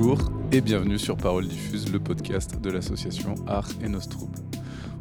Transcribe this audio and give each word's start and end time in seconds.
Bonjour 0.00 0.30
et 0.52 0.60
bienvenue 0.60 0.96
sur 0.96 1.16
Parole 1.16 1.48
Diffuse, 1.48 1.92
le 1.92 1.98
podcast 1.98 2.60
de 2.60 2.70
l'association 2.70 3.34
Art 3.48 3.68
et 3.82 3.88
Nostrouble. 3.88 4.38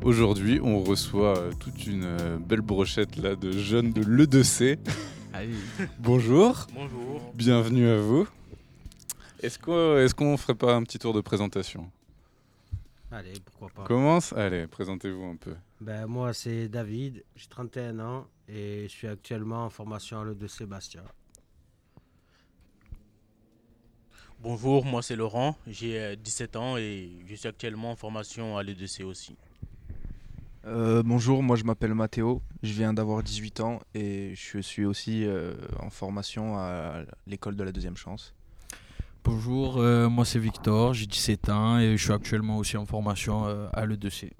Aujourd'hui, 0.03 0.59
on 0.59 0.81
reçoit 0.81 1.37
euh, 1.37 1.51
toute 1.59 1.85
une 1.85 2.03
euh, 2.03 2.37
belle 2.39 2.61
brochette 2.61 3.15
là 3.15 3.35
de 3.35 3.51
jeunes 3.51 3.93
de 3.93 4.01
l'E2C. 4.01 4.79
Bonjour. 5.99 6.65
Bonjour. 6.73 7.31
Bienvenue 7.35 7.87
à 7.87 7.99
vous. 7.99 8.27
Est-ce 9.43 9.59
qu'on 9.59 9.97
est 9.99 10.11
qu'on 10.15 10.35
ferait 10.35 10.55
pas 10.55 10.73
un 10.73 10.81
petit 10.81 10.97
tour 10.97 11.13
de 11.13 11.21
présentation? 11.21 11.91
Allez, 13.11 13.33
pourquoi 13.45 13.69
pas. 13.69 13.83
Commence 13.83 14.33
Allez, 14.33 14.65
présentez-vous 14.65 15.25
un 15.25 15.35
peu. 15.35 15.53
Ben, 15.79 16.07
moi, 16.07 16.33
c'est 16.33 16.69
David, 16.69 17.23
j'ai 17.35 17.47
31 17.47 17.99
ans 17.99 18.25
et 18.49 18.87
je 18.89 18.93
suis 18.93 19.07
actuellement 19.07 19.63
en 19.63 19.69
formation 19.69 20.21
à 20.21 20.23
l'E 20.23 20.33
de 20.33 20.47
Bonjour, 24.49 24.85
moi 24.85 25.01
c'est 25.01 25.17
Laurent, 25.17 25.57
j'ai 25.67 25.99
euh, 25.99 26.15
17 26.15 26.55
ans 26.55 26.77
et 26.77 27.11
je 27.27 27.35
suis 27.35 27.49
actuellement 27.49 27.91
en 27.91 27.97
formation 27.97 28.55
à 28.55 28.63
l'EDC 28.63 29.03
aussi. 29.03 29.35
Euh, 30.65 31.03
bonjour, 31.03 31.43
moi 31.43 31.57
je 31.57 31.65
m'appelle 31.65 31.93
Mathéo, 31.93 32.41
je 32.63 32.71
viens 32.71 32.93
d'avoir 32.93 33.23
18 33.23 33.59
ans 33.59 33.81
et 33.93 34.35
je 34.35 34.59
suis 34.59 34.85
aussi 34.85 35.25
euh, 35.25 35.53
en 35.81 35.89
formation 35.89 36.57
à 36.57 37.01
l'école 37.25 37.57
de 37.57 37.63
la 37.65 37.73
deuxième 37.73 37.97
chance. 37.97 38.33
Bonjour, 39.25 39.79
euh, 39.79 40.07
moi 40.07 40.23
c'est 40.23 40.39
Victor, 40.39 40.93
j'ai 40.93 41.07
17 41.07 41.49
ans 41.49 41.79
et 41.79 41.97
je 41.97 42.01
suis 42.01 42.13
actuellement 42.13 42.57
aussi 42.57 42.77
en 42.77 42.85
formation 42.85 43.47
euh, 43.47 43.67
à 43.73 43.85
l'E2C. 43.85 44.31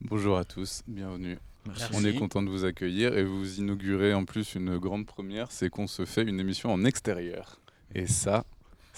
Bonjour 0.00 0.38
à 0.38 0.44
tous, 0.44 0.82
bienvenue. 0.88 1.38
Merci. 1.68 1.84
On 1.94 2.04
est 2.04 2.14
content 2.16 2.42
de 2.42 2.50
vous 2.50 2.64
accueillir 2.64 3.16
et 3.16 3.22
vous 3.22 3.60
inaugurez 3.60 4.12
en 4.12 4.24
plus 4.24 4.56
une 4.56 4.76
grande 4.78 5.06
première, 5.06 5.52
c'est 5.52 5.70
qu'on 5.70 5.86
se 5.86 6.04
fait 6.04 6.24
une 6.24 6.40
émission 6.40 6.72
en 6.72 6.84
extérieur. 6.84 7.60
Et 7.94 8.08
ça, 8.08 8.44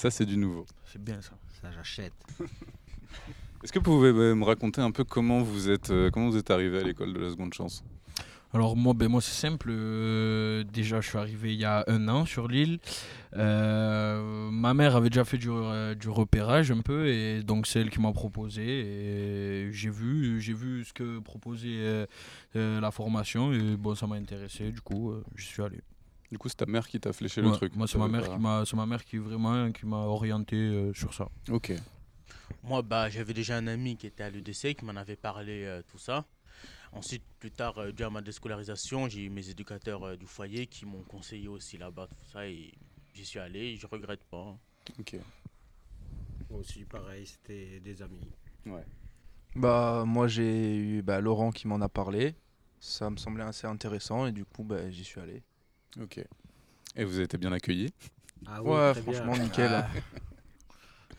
ça 0.02 0.10
c'est 0.10 0.26
du 0.26 0.36
nouveau. 0.36 0.66
C'est 0.84 1.00
bien 1.00 1.20
ça. 1.20 1.30
Ça, 1.60 1.70
j'achète. 1.70 2.12
Est-ce 3.62 3.72
que 3.72 3.78
vous 3.78 3.84
pouvez 3.84 4.08
euh, 4.08 4.34
me 4.34 4.42
raconter 4.44 4.80
un 4.80 4.90
peu 4.90 5.04
comment 5.04 5.42
vous 5.42 5.70
êtes, 5.70 5.90
euh, 5.90 6.10
comment 6.10 6.28
vous 6.28 6.36
êtes 6.36 6.50
arrivé 6.50 6.80
à 6.80 6.82
l'école 6.82 7.12
de 7.12 7.20
la 7.20 7.30
seconde 7.30 7.54
chance? 7.54 7.84
Alors 8.52 8.76
moi, 8.76 8.94
ben, 8.94 9.06
moi 9.08 9.20
c'est 9.20 9.30
simple. 9.30 9.68
euh, 9.70 10.64
déjà, 10.64 11.00
je 11.00 11.08
suis 11.08 11.18
arrivé 11.18 11.54
il 11.54 11.60
y 11.60 11.64
a 11.64 11.84
un 11.86 12.08
an 12.08 12.26
sur 12.26 12.48
l'île. 12.48 12.80
Euh, 13.36 14.50
ma 14.50 14.74
mère 14.74 14.96
avait 14.96 15.08
déjà 15.08 15.24
fait 15.24 15.38
du, 15.38 15.48
du 16.00 16.08
repérage 16.08 16.72
un 16.72 16.80
peu 16.80 17.06
et 17.06 17.44
donc 17.44 17.68
c'est 17.68 17.80
elle 17.80 17.90
qui 17.90 18.00
m'a 18.00 18.10
proposé. 18.12 18.64
Et 18.64 19.72
j'ai 19.72 19.88
vu, 19.90 20.40
j'ai 20.40 20.52
vu 20.52 20.84
ce 20.84 20.92
que 20.92 21.20
proposait 21.20 22.06
euh, 22.56 22.80
la 22.80 22.90
formation 22.90 23.52
et 23.52 23.76
bon, 23.76 23.94
ça 23.94 24.08
m'a 24.08 24.16
intéressé. 24.16 24.72
Du 24.72 24.80
coup, 24.80 25.14
je 25.36 25.44
suis 25.44 25.62
allé. 25.62 25.78
Du 26.32 26.38
coup, 26.38 26.48
c'est 26.48 26.56
ta 26.56 26.64
mère 26.66 26.88
qui 26.88 26.98
t'a 26.98 27.12
fléché 27.12 27.42
le 27.42 27.52
truc. 27.52 27.76
Moi, 27.76 27.86
c'est 27.86 27.98
ma 27.98 28.08
mère 28.08 28.22
pas- 28.22 28.34
qui 28.34 28.40
m'a, 28.40 28.64
c'est 28.64 28.74
ma 28.74 28.86
mère 28.86 29.04
qui 29.04 29.18
vraiment 29.18 29.70
qui 29.70 29.84
m'a 29.84 29.98
orienté 29.98 30.56
euh, 30.56 30.90
sur 30.94 31.12
ça. 31.12 31.28
Ok. 31.50 31.74
Moi 32.64 32.80
bah, 32.80 33.10
j'avais 33.10 33.34
déjà 33.34 33.56
un 33.58 33.66
ami 33.66 33.96
qui 33.98 34.06
était 34.06 34.22
à 34.22 34.30
l'EDC 34.30 34.74
qui 34.74 34.84
m'en 34.86 34.96
avait 34.96 35.16
parlé 35.16 35.64
euh, 35.64 35.82
tout 35.86 35.98
ça. 35.98 36.24
Ensuite, 36.92 37.22
plus 37.38 37.50
tard, 37.50 37.76
euh, 37.78 37.92
dû 37.92 38.02
à 38.02 38.08
ma 38.08 38.22
déscolarisation, 38.22 39.08
j'ai 39.10 39.24
eu 39.24 39.28
mes 39.30 39.50
éducateurs 39.50 40.02
euh, 40.04 40.16
du 40.16 40.26
foyer 40.26 40.66
qui 40.66 40.86
m'ont 40.86 41.02
conseillé 41.02 41.48
aussi 41.48 41.76
là-bas 41.76 42.06
tout 42.06 42.30
ça 42.32 42.46
et 42.46 42.72
j'y 43.14 43.24
suis 43.26 43.38
allé, 43.38 43.76
je 43.76 43.86
regrette 43.86 44.24
pas. 44.24 44.38
hein. 44.38 44.58
Ok. 44.98 45.16
Moi 46.48 46.60
aussi, 46.60 46.84
pareil, 46.86 47.26
c'était 47.26 47.78
des 47.80 48.00
amis. 48.00 48.26
Ouais. 48.64 48.84
Bah 49.54 50.04
moi 50.06 50.28
j'ai 50.28 50.76
eu 50.76 51.02
bah, 51.02 51.20
Laurent 51.20 51.50
qui 51.50 51.68
m'en 51.68 51.80
a 51.82 51.88
parlé, 51.90 52.36
ça 52.80 53.10
me 53.10 53.16
semblait 53.18 53.44
assez 53.44 53.66
intéressant 53.66 54.26
et 54.26 54.32
du 54.32 54.46
coup 54.46 54.64
bah, 54.64 54.90
j'y 54.90 55.04
suis 55.04 55.20
allé. 55.20 55.42
Ok. 56.00 56.24
Et 56.96 57.04
vous 57.04 57.14
avez 57.14 57.24
été 57.24 57.38
bien 57.38 57.52
accueillis? 57.52 57.92
Ah 58.46 58.62
ouais 58.62 58.92
très 58.92 59.02
bien. 59.02 59.12
franchement 59.12 59.36
nickel, 59.38 59.70
Ah. 59.72 59.88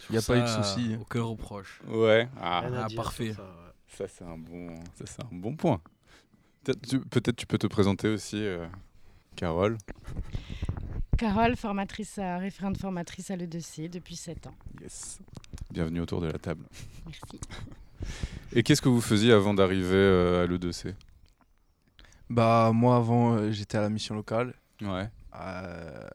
il 0.09 0.13
n'y 0.13 0.17
a 0.17 0.21
pas 0.21 0.37
eu 0.37 0.41
de 0.41 0.47
soucis. 0.47 0.97
Aucun 0.99 1.23
reproche. 1.23 1.81
Ouais. 1.87 2.27
Ah, 2.39 2.63
Ah, 2.65 2.85
dire 2.87 2.95
parfait. 3.01 3.33
ça, 3.33 3.41
ouais. 3.43 3.47
ça 3.87 4.07
c'est 4.07 4.23
un 4.25 4.37
bon, 4.37 4.75
ça 4.95 5.05
c'est 5.05 5.23
un 5.23 5.29
bon 5.31 5.55
point. 5.55 5.79
Peut-être 6.63 6.81
tu, 6.87 6.99
peut-être 6.99 7.35
tu 7.35 7.45
peux 7.45 7.57
te 7.57 7.67
présenter 7.67 8.07
aussi, 8.09 8.37
euh, 8.37 8.65
Carole. 9.35 9.77
Carole, 11.17 11.55
formatrice 11.55 12.17
à, 12.17 12.37
référente 12.37 12.77
formatrice 12.77 13.31
à 13.31 13.35
l'E2C 13.35 13.89
depuis 13.89 14.15
7 14.15 14.47
ans. 14.47 14.55
Yes. 14.81 15.19
Bienvenue 15.71 16.01
autour 16.01 16.21
de 16.21 16.27
la 16.27 16.39
table. 16.39 16.65
Merci. 17.05 17.39
Et 18.53 18.63
qu'est-ce 18.63 18.81
que 18.81 18.89
vous 18.89 19.01
faisiez 19.01 19.31
avant 19.31 19.53
d'arriver 19.53 19.95
euh, 19.95 20.43
à 20.43 20.47
l'E2C 20.47 20.93
Bah 22.29 22.71
moi 22.73 22.97
avant 22.97 23.33
euh, 23.35 23.51
j'étais 23.51 23.77
à 23.77 23.81
la 23.81 23.89
mission 23.89 24.15
locale 24.15 24.53
Ouais. 24.83 25.09
euh, 25.39 26.07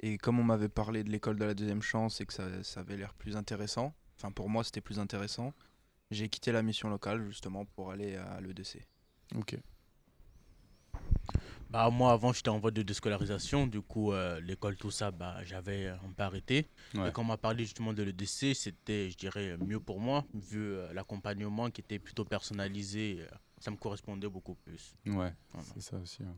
et 0.00 0.18
comme 0.18 0.38
on 0.38 0.44
m'avait 0.44 0.68
parlé 0.68 1.04
de 1.04 1.10
l'école 1.10 1.38
de 1.38 1.44
la 1.44 1.54
deuxième 1.54 1.82
chance 1.82 2.20
et 2.20 2.26
que 2.26 2.32
ça, 2.32 2.62
ça 2.62 2.80
avait 2.80 2.96
l'air 2.96 3.14
plus 3.14 3.36
intéressant, 3.36 3.94
enfin 4.16 4.30
pour 4.32 4.48
moi 4.48 4.64
c'était 4.64 4.80
plus 4.80 4.98
intéressant, 4.98 5.52
j'ai 6.10 6.28
quitté 6.28 6.52
la 6.52 6.62
mission 6.62 6.88
locale 6.88 7.24
justement 7.26 7.64
pour 7.64 7.90
aller 7.90 8.16
à 8.16 8.40
l'EDC. 8.40 8.86
Ok. 9.36 9.56
Bah, 11.70 11.90
moi 11.90 12.12
avant 12.12 12.32
j'étais 12.32 12.50
en 12.50 12.58
voie 12.58 12.70
de 12.70 12.82
déscolarisation, 12.82 13.66
du 13.66 13.80
coup 13.82 14.12
euh, 14.12 14.40
l'école 14.40 14.76
tout 14.76 14.92
ça 14.92 15.10
bah, 15.10 15.42
j'avais 15.44 15.88
un 15.88 16.12
peu 16.16 16.22
arrêté. 16.22 16.68
Ouais. 16.94 17.08
Et 17.08 17.12
quand 17.12 17.22
on 17.22 17.26
m'a 17.26 17.36
parlé 17.36 17.64
justement 17.64 17.92
de 17.92 18.02
l'EDC, 18.02 18.54
c'était 18.54 19.10
je 19.10 19.16
dirais 19.16 19.56
mieux 19.58 19.80
pour 19.80 19.98
moi, 19.98 20.24
vu 20.34 20.60
euh, 20.60 20.92
l'accompagnement 20.92 21.70
qui 21.70 21.80
était 21.80 21.98
plutôt 21.98 22.24
personnalisé, 22.24 23.18
euh, 23.20 23.26
ça 23.58 23.70
me 23.72 23.76
correspondait 23.76 24.28
beaucoup 24.28 24.54
plus. 24.54 24.94
Ouais. 25.06 25.32
Voilà. 25.52 25.66
C'est 25.74 25.80
ça 25.80 25.96
aussi. 25.96 26.22
ouais. 26.22 26.28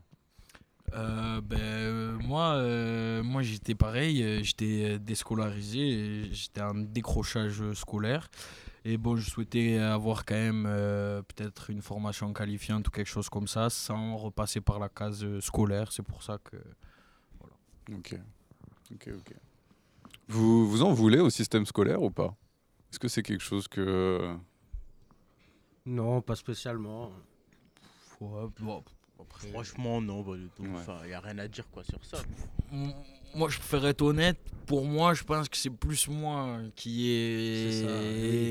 Euh, 0.93 1.41
ben, 1.41 1.59
euh, 1.59 2.17
moi, 2.19 2.55
euh, 2.55 3.21
moi 3.23 3.41
j'étais 3.41 3.75
pareil, 3.75 4.43
j'étais 4.43 4.99
déscolarisé, 4.99 6.29
j'étais 6.31 6.61
en 6.61 6.75
décrochage 6.75 7.73
scolaire. 7.73 8.29
Et 8.85 8.97
bon, 8.97 9.17
je 9.17 9.29
souhaitais 9.29 9.79
avoir 9.79 10.23
quand 10.25 10.35
même 10.35 10.65
euh, 10.65 11.21
peut-être 11.21 11.69
une 11.71 11.81
formation 11.81 12.31
qualifiante 12.31 12.87
ou 12.87 12.91
quelque 12.91 13.09
chose 13.09 13.27
comme 13.27 13.47
ça, 13.47 13.69
sans 13.69 14.15
repasser 14.15 14.61
par 14.61 14.79
la 14.79 14.87
case 14.87 15.39
scolaire. 15.41 15.91
C'est 15.91 16.03
pour 16.03 16.23
ça 16.23 16.37
que. 16.37 16.55
Ok. 17.93 18.17
Ok. 18.93 19.09
Ok. 19.13 19.33
Vous 20.29 20.69
vous 20.69 20.83
en 20.83 20.93
voulez 20.93 21.19
au 21.19 21.29
système 21.29 21.65
scolaire 21.65 22.01
ou 22.01 22.11
pas? 22.11 22.35
Est-ce 22.91 22.99
que 22.99 23.09
c'est 23.09 23.23
quelque 23.23 23.43
chose 23.43 23.67
que 23.67 24.35
Non, 25.85 26.21
pas 26.21 26.35
spécialement. 26.35 27.11
Ouais, 28.21 28.47
bon, 28.59 28.83
après, 29.29 29.47
Franchement 29.49 30.01
non, 30.01 30.23
pas 30.23 30.35
du 30.35 30.49
tout. 30.55 30.63
Ouais. 30.63 30.69
Enfin, 30.75 30.99
il 31.03 31.07
n'y 31.09 31.13
a 31.13 31.19
rien 31.19 31.37
à 31.37 31.47
dire 31.47 31.67
quoi 31.69 31.83
sur 31.83 32.03
ça. 32.05 32.17
Moi, 33.35 33.49
je 33.49 33.57
préfère 33.59 33.85
être 33.87 34.01
honnête. 34.01 34.37
Pour 34.65 34.85
moi, 34.85 35.13
je 35.13 35.23
pense 35.23 35.47
que 35.47 35.55
c'est 35.57 35.69
plus 35.69 36.07
moi 36.07 36.59
qui 36.75 37.09
ai 37.09 37.85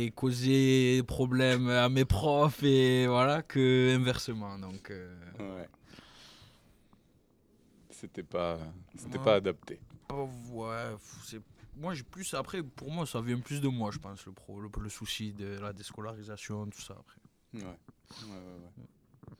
oui. 0.06 0.12
causé 0.14 1.02
problème 1.06 1.68
à 1.68 1.88
mes 1.88 2.04
profs 2.04 2.62
et 2.62 3.06
voilà 3.06 3.42
que 3.42 3.94
inversement. 3.96 4.58
Donc, 4.58 4.90
euh, 4.90 5.14
Ouais. 5.38 5.68
C'était 7.90 8.22
pas, 8.22 8.58
c'était 8.96 9.18
Ouais. 9.18 9.24
pas 9.24 9.34
adapté. 9.36 9.80
oh, 10.12 10.28
ouais, 10.52 10.94
c'est 11.24 11.40
moi 11.78 11.92
j'ai 11.92 12.04
plus 12.04 12.32
après 12.32 12.62
pour 12.62 12.90
moi 12.90 13.04
ça 13.06 13.20
vient 13.20 13.38
plus 13.38 13.60
de 13.60 13.68
moi 13.68 13.90
je 13.90 13.98
pense 13.98 14.24
le 14.24 14.32
pro 14.32 14.58
le, 14.60 14.70
le 14.80 14.88
souci 14.88 15.32
de 15.34 15.58
la 15.58 15.72
déscolarisation 15.74 16.66
tout 16.68 16.80
ça 16.80 16.94
après. 16.98 17.20
Ouais. 17.54 17.64
Ouais, 17.64 18.28
ouais, 18.30 18.70
ouais. 18.78 19.34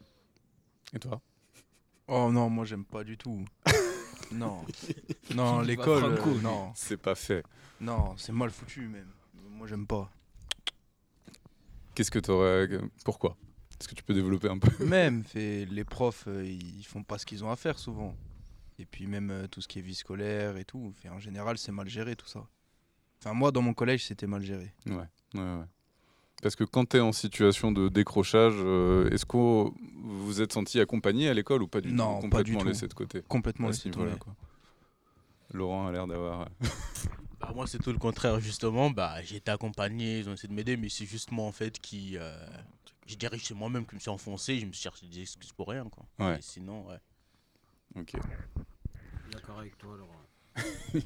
Et 0.94 0.98
toi? 0.98 1.20
Oh 2.08 2.30
non, 2.30 2.48
moi 2.48 2.64
j'aime 2.64 2.84
pas 2.84 3.04
du 3.04 3.16
tout. 3.16 3.44
non. 4.32 4.64
Non, 5.34 5.60
l'école, 5.60 6.04
euh, 6.04 6.40
non. 6.40 6.72
C'est 6.74 6.96
pas 6.96 7.14
fait. 7.14 7.44
Non, 7.80 8.14
c'est 8.16 8.32
mal 8.32 8.50
foutu 8.50 8.88
même. 8.88 9.10
Moi 9.50 9.66
j'aime 9.66 9.86
pas. 9.86 10.10
Qu'est-ce 11.94 12.10
que 12.10 12.18
t'aurais 12.20 12.68
Pourquoi? 13.04 13.36
Est-ce 13.78 13.88
que 13.88 13.94
tu 13.94 14.02
peux 14.02 14.14
développer 14.14 14.48
un 14.48 14.58
peu? 14.58 14.84
Même, 14.84 15.24
fait, 15.24 15.66
les 15.66 15.84
profs, 15.84 16.24
euh, 16.28 16.46
ils 16.46 16.84
font 16.84 17.02
pas 17.02 17.18
ce 17.18 17.26
qu'ils 17.26 17.44
ont 17.44 17.50
à 17.50 17.56
faire 17.56 17.78
souvent. 17.78 18.16
Et 18.78 18.86
puis 18.86 19.06
même 19.06 19.30
euh, 19.30 19.46
tout 19.46 19.60
ce 19.60 19.68
qui 19.68 19.78
est 19.78 19.82
vie 19.82 19.94
scolaire 19.94 20.56
et 20.56 20.64
tout, 20.64 20.92
fait, 20.96 21.08
en 21.08 21.18
général 21.18 21.56
c'est 21.56 21.72
mal 21.72 21.88
géré 21.88 22.14
tout 22.14 22.26
ça. 22.26 22.46
Enfin 23.20 23.32
moi 23.32 23.50
dans 23.50 23.62
mon 23.62 23.72
collège 23.74 24.04
c'était 24.04 24.26
mal 24.26 24.42
géré. 24.42 24.74
Ouais, 24.86 24.96
ouais, 25.34 25.40
ouais. 25.40 25.64
Parce 26.42 26.54
que 26.54 26.64
quand 26.64 26.86
tu 26.90 26.98
es 26.98 27.00
en 27.00 27.12
situation 27.12 27.72
de 27.72 27.88
décrochage, 27.88 28.54
euh, 28.58 29.08
est-ce 29.10 29.24
que 29.24 29.36
vous 29.36 29.74
vous 30.26 30.40
êtes 30.42 30.52
senti 30.52 30.78
accompagné 30.80 31.28
à 31.28 31.34
l'école 31.34 31.62
ou 31.62 31.68
pas 31.68 31.80
du 31.80 31.92
Non, 31.92 32.20
tout? 32.20 32.28
pas 32.28 32.42
du 32.42 32.52
Complètement 32.52 32.60
tout. 32.60 32.68
laissé 32.68 32.88
de 32.88 32.94
côté 32.94 33.22
Complètement 33.28 33.68
laissé 33.68 33.90
tomber. 33.90 34.16
quoi. 34.18 34.34
Laurent 35.52 35.86
a 35.86 35.92
l'air 35.92 36.06
d'avoir. 36.06 36.42
euh, 36.42 36.44
Bah, 37.40 37.52
moi, 37.54 37.66
c'est 37.66 37.78
tout 37.78 37.92
le 37.92 37.98
contraire, 37.98 38.40
justement. 38.40 38.90
Bah, 38.90 39.20
j'ai 39.22 39.36
été 39.36 39.50
accompagné, 39.50 40.20
ils 40.20 40.28
ont 40.28 40.32
essayé 40.32 40.48
de 40.48 40.54
m'aider, 40.54 40.76
mais 40.76 40.88
c'est 40.88 41.04
juste 41.06 41.30
moi, 41.32 41.44
en 41.46 41.52
fait, 41.52 41.78
qui. 41.78 42.16
euh, 42.18 42.34
je 43.06 43.14
dirais 43.14 43.38
que 43.38 43.44
c'est 43.44 43.54
moi-même 43.54 43.86
qui 43.86 43.94
me 43.94 44.00
suis 44.00 44.08
enfoncé, 44.10 44.58
je 44.58 44.66
me 44.66 44.72
suis 44.72 44.82
cherché 44.82 45.06
des 45.06 45.20
excuses 45.20 45.52
pour 45.52 45.68
rien, 45.68 45.84
quoi. 45.88 46.04
Ouais. 46.18 46.38
Et 46.38 46.42
sinon, 46.42 46.86
ouais. 46.88 46.96
Ok. 47.98 48.12
D'accord 49.32 49.58
avec 49.60 49.76
toi, 49.78 49.96
Laurent. 49.96 50.20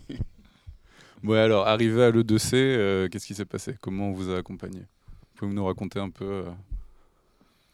Ouais, 1.22 1.38
alors, 1.38 1.66
arrivé 1.68 2.02
à 2.02 2.10
l'E2C, 2.10 2.54
euh, 2.54 3.08
qu'est-ce 3.08 3.26
qui 3.26 3.34
s'est 3.34 3.44
passé? 3.44 3.74
Comment 3.82 4.08
on 4.08 4.12
vous 4.12 4.30
a 4.30 4.38
accompagné? 4.38 4.80
Pouvez-vous 5.40 5.56
nous 5.56 5.64
raconter 5.64 5.98
un 5.98 6.10
peu 6.10 6.44
euh, 6.46 6.50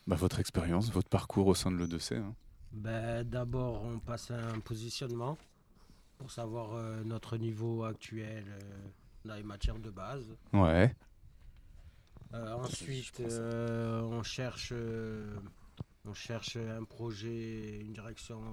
bah, 0.06 0.14
votre 0.14 0.38
expérience, 0.38 0.92
votre 0.92 1.08
parcours 1.08 1.48
au 1.48 1.54
sein 1.56 1.72
de 1.72 1.76
l'E2C 1.76 2.18
hein? 2.18 2.32
Ben, 2.70 3.28
D'abord, 3.28 3.82
on 3.82 3.98
passe 3.98 4.30
un 4.30 4.60
positionnement 4.60 5.36
pour 6.16 6.30
savoir 6.30 6.74
euh, 6.74 7.02
notre 7.02 7.36
niveau 7.36 7.82
actuel, 7.82 8.44
euh, 8.46 8.88
dans 9.24 9.34
les 9.34 9.42
matières 9.42 9.80
de 9.80 9.90
base. 9.90 10.36
Ouais. 10.52 10.94
Euh, 12.34 12.52
ensuite, 12.52 13.18
euh, 13.18 14.00
on 14.02 14.22
cherche, 14.22 14.68
euh, 14.70 15.36
on 16.04 16.14
cherche 16.14 16.56
un 16.56 16.84
projet, 16.84 17.80
une 17.80 17.92
direction 17.92 18.44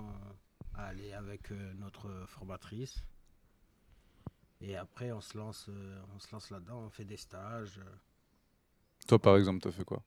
à 0.74 0.86
aller 0.86 1.14
avec 1.14 1.52
euh, 1.52 1.74
notre 1.76 2.10
formatrice. 2.26 3.04
Et 4.60 4.76
après, 4.76 5.12
on 5.12 5.22
se 5.22 5.38
lance, 5.38 5.68
euh, 5.70 6.02
on 6.16 6.20
se 6.20 6.32
lance 6.32 6.50
là-dedans, 6.50 6.80
on 6.80 6.90
fait 6.90 7.06
des 7.06 7.18
stages. 7.18 7.80
Toi, 9.08 9.20
par 9.20 9.38
exemple, 9.38 9.60
t'as 9.62 9.72
fait 9.72 9.84
quoi? 9.84 10.02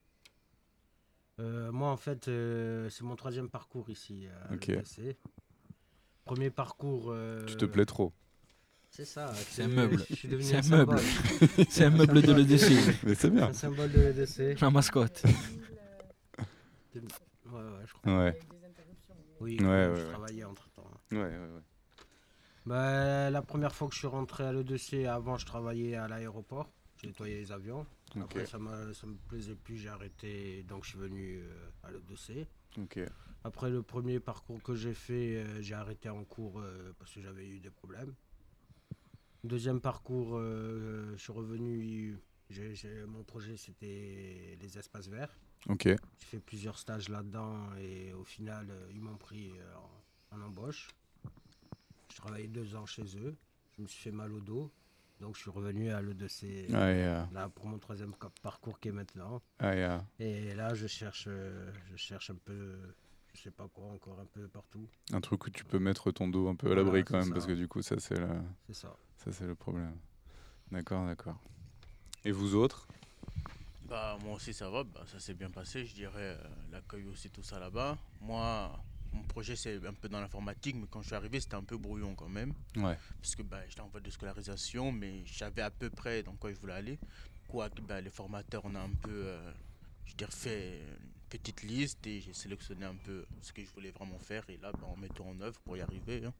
Euh, 1.39 1.71
moi, 1.71 1.91
en 1.91 1.97
fait, 1.97 2.29
euh, 2.29 2.89
c'est 2.89 3.05
mon 3.05 3.15
troisième 3.17 3.49
parcours 3.51 3.91
ici 3.91 4.27
à 4.51 4.55
Ok. 4.55 4.67
l'EPC. 4.69 5.17
Premier 6.25 6.51
parcours. 6.51 7.07
euh, 7.11 7.45
Tu 7.47 7.57
te 7.57 7.67
plais 7.67 7.85
trop. 7.85 8.13
C'est 8.91 9.05
ça. 9.05 9.33
C'est 9.35 9.65
un 9.65 9.69
meuble. 9.69 9.99
Je 10.09 10.15
suis 10.15 10.29
devenu 10.29 10.45
C'est 10.45 10.57
un 10.57 10.59
un 10.61 10.69
meuble. 10.85 10.99
symbole. 10.99 11.67
C'est 11.69 11.85
un 11.85 11.91
meuble 11.91 12.23
de 12.23 12.33
l'EDC. 12.33 12.73
Mais 13.07 13.15
c'est 13.15 13.31
bien. 13.31 13.49
Un 13.49 13.53
symbole 13.53 13.93
de 13.93 14.01
l'EDC. 14.01 14.61
La 14.61 14.71
mascotte. 14.71 15.23
Ouais, 16.95 17.03
ouais, 17.53 17.85
je 17.87 17.93
crois. 17.93 18.19
Ouais. 18.25 18.39
Oui, 19.41 19.59
Ouais, 19.61 19.67
je 19.67 19.69
ouais, 19.69 19.89
ouais. 19.89 20.05
travaillais 20.11 20.45
entre 20.45 20.69
temps. 20.71 20.91
Ouais, 21.13 21.19
ouais, 21.19 21.27
ouais. 21.29 21.63
Bah, 22.65 23.31
la 23.31 23.43
première 23.43 23.75
fois 23.75 23.87
que 23.89 23.95
je 23.95 23.99
suis 23.99 24.09
rentré 24.09 24.45
à 24.45 24.53
l'EDC, 24.53 25.05
avant 25.07 25.37
je 25.37 25.45
travaillais 25.47 25.95
à 25.95 26.09
l'aéroport, 26.09 26.71
je 26.97 27.07
nettoyais 27.07 27.37
les 27.37 27.53
avions. 27.53 27.87
Après 28.25 28.47
ça, 28.47 28.59
ça 28.95 29.07
me 29.07 29.17
plaisait 29.29 29.55
plus, 29.55 29.77
j'ai 29.79 29.89
arrêté, 29.89 30.63
donc 30.65 30.85
je 30.85 30.91
suis 30.91 30.99
venu 30.99 31.39
euh, 31.43 31.71
à 31.83 31.91
l'EDC. 31.91 32.47
Ok. 32.79 33.01
Après 33.45 33.71
le 33.71 33.83
premier 33.83 34.19
parcours 34.21 34.63
que 34.63 34.75
j'ai 34.75 34.95
fait, 34.95 35.37
euh, 35.37 35.63
j'ai 35.63 35.75
arrêté 35.75 36.09
en 36.09 36.25
cours 36.25 36.59
euh, 36.61 36.93
parce 36.99 37.13
que 37.15 37.21
j'avais 37.21 37.47
eu 37.49 37.61
des 37.61 37.71
problèmes. 37.71 38.15
Deuxième 39.45 39.81
parcours, 39.81 40.31
euh, 40.37 41.13
je 41.17 41.23
suis 41.23 41.33
revenu, 41.33 42.19
j'ai- 42.51 43.05
mon 43.07 43.23
projet 43.23 43.57
c'était 43.57 44.57
les 44.61 44.79
espaces 44.79 45.09
verts. 45.09 45.33
Ok. 45.69 45.85
J'ai 45.85 45.97
fait 46.27 46.41
plusieurs 46.41 46.79
stages 46.79 47.09
là-dedans 47.09 47.75
et 47.77 48.13
au 48.15 48.25
final, 48.25 48.67
ils 48.93 49.01
m'ont 49.01 49.17
pris 49.17 49.53
en, 50.33 50.37
en 50.37 50.41
embauche. 50.43 50.89
Je 52.11 52.17
travaillé 52.17 52.49
deux 52.49 52.75
ans 52.75 52.87
chez 52.87 53.05
eux. 53.19 53.37
Je 53.77 53.83
me 53.83 53.87
suis 53.87 54.01
fait 54.03 54.11
mal 54.11 54.33
au 54.33 54.41
dos. 54.41 54.73
Donc 55.21 55.35
je 55.37 55.41
suis 55.41 55.51
revenu 55.51 55.91
à 55.91 56.03
l'EDC 56.03 56.69
Ah, 56.75 56.91
et, 56.93 57.05
là 57.33 57.49
pour 57.49 57.67
mon 57.67 57.79
troisième 57.79 58.15
parcours 58.43 58.79
qui 58.79 58.89
est 58.89 58.93
maintenant. 58.93 59.41
ah, 59.59 59.75
et, 60.19 60.49
Et 60.49 60.55
là, 60.55 60.75
je 60.75 60.87
cherche, 60.87 61.25
euh, 61.29 61.73
je 61.91 61.97
cherche 61.97 62.29
un 62.31 62.35
peu, 62.35 62.79
je 63.35 63.41
sais 63.43 63.51
pas 63.51 63.67
quoi 63.69 63.87
encore, 63.87 64.21
un 64.21 64.27
peu 64.27 64.47
partout. 64.49 64.87
un 65.13 65.21
truc 65.21 65.47
où 65.47 65.51
tu 65.51 65.65
peux 65.65 65.79
mettre 65.79 66.11
ton 66.13 66.29
dos 66.29 66.49
un 66.49 66.55
peu 66.55 66.67
à 66.67 66.69
Voilà, 66.75 66.83
l'abri 66.83 67.05
quand 67.05 67.19
même, 67.19 67.29
ça. 67.29 67.33
parce 67.35 67.47
que 67.47 67.53
du 67.53 67.67
coup, 67.67 67.81
ça, 67.83 67.99
c'est 67.99 68.19
le, 68.19 68.29
C'est 68.67 68.75
ça. 68.75 68.95
ça, 69.17 69.33
c'est 69.33 69.47
le 69.47 69.55
problème. 69.55 69.97
D'accord, 70.71 71.07
d'accord. 71.07 71.39
Et 72.25 72.31
vous 72.33 72.55
autres? 72.55 72.87
Bah, 73.89 74.19
moi 74.25 74.35
aussi, 74.35 74.53
ça 74.53 74.69
va. 74.69 74.83
Bah, 74.85 75.05
ça 75.07 75.19
s'est 75.21 75.35
bien 75.35 75.49
passé, 75.51 75.85
je 75.87 75.95
dirais. 75.95 76.37
euh, 76.37 76.49
L'accueil 76.73 77.05
aussi, 77.07 77.31
tout 77.31 77.43
ça 77.45 77.59
là-bas. 77.61 77.97
Moi, 78.21 78.79
mon 79.17 79.23
projet, 79.25 79.57
c'est 79.57 79.85
un 79.87 79.93
peu 79.95 80.09
dans 80.09 80.21
l'informatique, 80.21 80.77
mais 80.77 80.87
quand 80.91 81.03
je 81.03 81.07
suis 81.09 81.15
arrivé, 81.17 81.41
c'était 81.41 81.55
un 81.57 81.65
peu 81.65 81.77
brouillon 81.77 82.15
quand 82.15 82.29
même. 82.29 82.53
Ouais. 82.77 82.97
Parce 83.21 83.35
que 83.35 83.43
bah, 83.43 83.61
j'étais 83.69 83.81
en 83.81 83.89
voie 83.89 84.01
de 84.01 84.11
scolarisation, 84.11 84.93
mais 84.93 85.25
je 85.27 85.35
savais 85.37 85.63
à 85.63 85.71
peu 85.71 85.91
près 85.91 86.23
dans 86.23 86.35
quoi 86.37 86.53
je 86.53 86.59
voulais 86.59 86.75
aller. 86.75 86.99
Quoi 87.49 87.71
que 87.71 87.81
bah, 87.81 88.01
les 88.01 88.11
formateurs, 88.11 88.63
on 88.65 88.75
a 88.75 88.81
un 88.81 88.91
peu, 89.03 89.11
euh, 89.27 89.53
je 90.05 90.15
dirais, 90.15 90.31
fait 90.33 90.79
une 91.01 91.09
petite 91.29 91.63
liste 91.63 92.07
et 92.07 92.21
j'ai 92.21 92.33
sélectionné 92.35 92.85
un 92.85 92.95
peu 92.97 93.25
ce 93.41 93.53
que 93.53 93.63
je 93.65 93.71
voulais 93.75 93.91
vraiment 93.91 94.19
faire. 94.19 94.45
Et 94.49 94.59
là, 94.59 94.71
bah, 94.73 94.87
on 94.93 94.97
met 94.97 95.09
tout 95.09 95.23
en 95.25 95.41
œuvre 95.41 95.59
pour 95.61 95.77
y 95.77 95.81
arriver. 95.81 96.25
hein. 96.25 96.33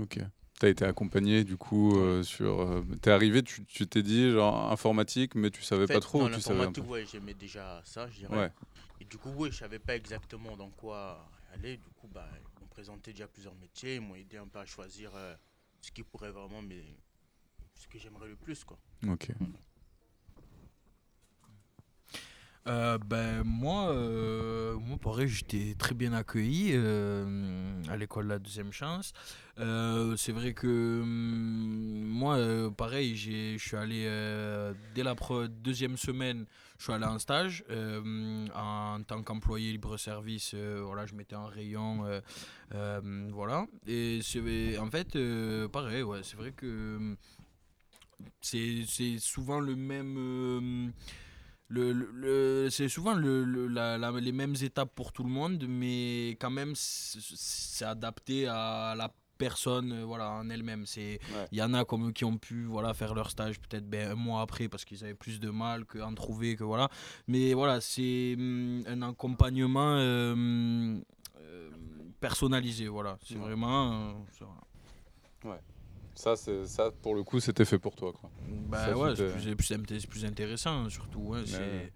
Ok. 0.00 0.18
T'as 0.60 0.68
été 0.68 0.84
accompagné 0.84 1.42
du 1.42 1.56
coup 1.56 1.98
euh, 1.98 2.22
sur. 2.22 2.60
euh, 2.60 2.84
T'es 3.02 3.10
arrivé, 3.10 3.42
tu 3.42 3.64
tu 3.64 3.88
t'es 3.88 4.04
dit 4.04 4.30
genre 4.30 4.70
informatique, 4.70 5.34
mais 5.34 5.50
tu 5.50 5.62
savais 5.62 5.82
En 5.82 5.86
fait, 5.88 5.94
pas 5.94 6.00
trop. 6.00 6.20
dans 6.20 6.26
ou 6.26 6.34
tu 6.36 6.40
savais 6.40 6.60
un 6.60 6.70
peu 6.70 6.80
l'informatique, 6.80 6.90
ouais, 6.92 7.06
j'aimais 7.10 7.34
déjà 7.34 7.82
ça, 7.84 8.08
je 8.08 8.18
dirais. 8.18 8.36
Ouais. 8.38 8.52
Et 9.00 9.04
du 9.04 9.18
coup, 9.18 9.30
oui, 9.36 9.48
je 9.50 9.56
savais 9.56 9.80
pas 9.80 9.96
exactement 9.96 10.56
dans 10.56 10.70
quoi 10.70 11.28
aller. 11.54 11.76
Du 11.76 11.88
coup, 11.96 12.08
bah, 12.08 12.28
ils 12.32 12.60
m'ont 12.60 12.68
présenté 12.68 13.12
déjà 13.12 13.26
plusieurs 13.26 13.54
métiers, 13.56 13.96
ils 13.96 14.00
m'ont 14.00 14.14
aidé 14.14 14.36
un 14.36 14.46
peu 14.46 14.58
à 14.58 14.66
choisir 14.66 15.10
euh, 15.14 15.34
ce 15.80 15.90
qui 15.90 16.02
pourrait 16.02 16.30
vraiment, 16.32 16.62
mais 16.62 16.84
ce 17.74 17.88
que 17.88 17.98
j'aimerais 17.98 18.28
le 18.28 18.36
plus, 18.36 18.64
quoi. 18.64 18.78
Ok. 19.08 19.30
Euh, 22.66 22.96
ben 22.96 23.42
moi, 23.44 23.90
euh, 23.90 24.78
moi 24.78 24.96
pareil, 24.96 25.28
j'étais 25.28 25.74
très 25.78 25.94
bien 25.94 26.14
accueilli 26.14 26.70
euh, 26.72 27.82
à 27.90 27.96
l'école 27.98 28.26
La 28.26 28.38
Deuxième 28.38 28.72
Chance. 28.72 29.12
Euh, 29.58 30.16
c'est 30.16 30.32
vrai 30.32 30.54
que 30.54 31.00
hum, 31.02 32.04
moi, 32.06 32.36
euh, 32.38 32.70
pareil, 32.70 33.16
j'ai- 33.16 33.58
je 33.58 33.68
suis 33.68 33.76
allé 33.76 34.04
euh, 34.06 34.72
dès 34.94 35.02
la 35.02 35.14
deuxième 35.62 35.98
semaine, 35.98 36.46
je 36.78 36.84
suis 36.84 36.92
allé 36.92 37.04
en 37.04 37.18
stage 37.18 37.64
euh, 37.70 38.46
en 38.54 39.02
tant 39.06 39.22
qu'employé 39.22 39.70
libre-service. 39.72 40.52
euh, 40.54 40.82
voilà, 40.84 41.06
je 41.06 41.14
mettais 41.14 41.36
un 41.36 41.46
rayon, 41.46 42.04
euh, 42.72 43.00
voilà. 43.32 43.66
Et 43.86 44.20
en 44.80 44.90
fait, 44.90 45.16
pareil, 45.68 46.02
ouais, 46.02 46.20
c'est 46.22 46.36
vrai 46.36 46.52
que 46.52 47.16
c'est 48.40 49.18
souvent 49.18 49.60
le 49.60 49.76
même. 49.76 50.92
le, 51.68 51.92
le- 51.92 52.68
c'est 52.70 52.88
souvent 52.88 53.14
la- 53.14 53.98
la- 53.98 54.10
les 54.20 54.32
mêmes 54.32 54.54
étapes 54.60 54.94
pour 54.94 55.12
tout 55.12 55.24
le 55.24 55.30
monde, 55.30 55.64
mais 55.68 56.30
quand 56.40 56.50
même, 56.50 56.74
c'est 56.76 57.84
adapté 57.84 58.46
à 58.46 58.94
la 58.96 59.12
personne 59.38 59.92
euh, 59.92 60.04
voilà, 60.04 60.30
en 60.30 60.48
elle-même. 60.50 60.86
C'est- 60.86 61.18
Ouais. 61.34 61.46
Il 61.52 61.58
y 61.58 61.62
en 61.62 61.74
a 61.74 61.84
comme 61.84 62.08
eux 62.08 62.12
qui 62.12 62.24
ont 62.24 62.36
pu 62.38 62.64
voilà, 62.64 62.94
faire 62.94 63.14
leur 63.14 63.30
stage 63.30 63.60
peut-être 63.60 63.88
ben, 63.88 64.12
un 64.12 64.14
mois 64.14 64.40
après 64.42 64.68
parce 64.68 64.84
qu'ils 64.84 65.02
avaient 65.04 65.14
plus 65.14 65.40
de 65.40 65.50
mal 65.50 65.84
qu'en 65.84 66.14
trouver. 66.14 66.56
Que, 66.56 66.64
voilà. 66.64 66.88
Mais 67.26 67.54
voilà, 67.54 67.80
c'est 67.80 68.34
hum, 68.38 68.82
un 68.86 69.02
accompagnement 69.02 69.96
euh, 69.98 70.96
euh, 71.40 71.70
personnalisé. 72.20 72.88
Voilà. 72.88 73.18
C'est 73.24 73.34
Ouais. 73.34 73.40
vraiment. 73.40 73.92
euh, 73.92 74.12
c'est- 74.38 74.44
voilà. 75.42 75.60
Ça, 76.16 76.36
c'est 76.36 76.64
ça 76.66 76.90
pour 77.02 77.16
le 77.16 77.24
coup, 77.24 77.40
c'était 77.40 77.64
fait 77.64 77.78
pour 77.80 77.96
toi, 77.96 78.12
quoi. 78.12 78.30
Bah 78.68 78.86
Ça, 78.86 78.96
ouais, 78.96 79.16
c'est 79.16 79.56
plus, 79.56 80.06
plus- 80.06 80.24
intéressant 80.24 80.88
surtout. 80.88 81.32
hein, 81.34 81.42
ouais. 81.42 81.92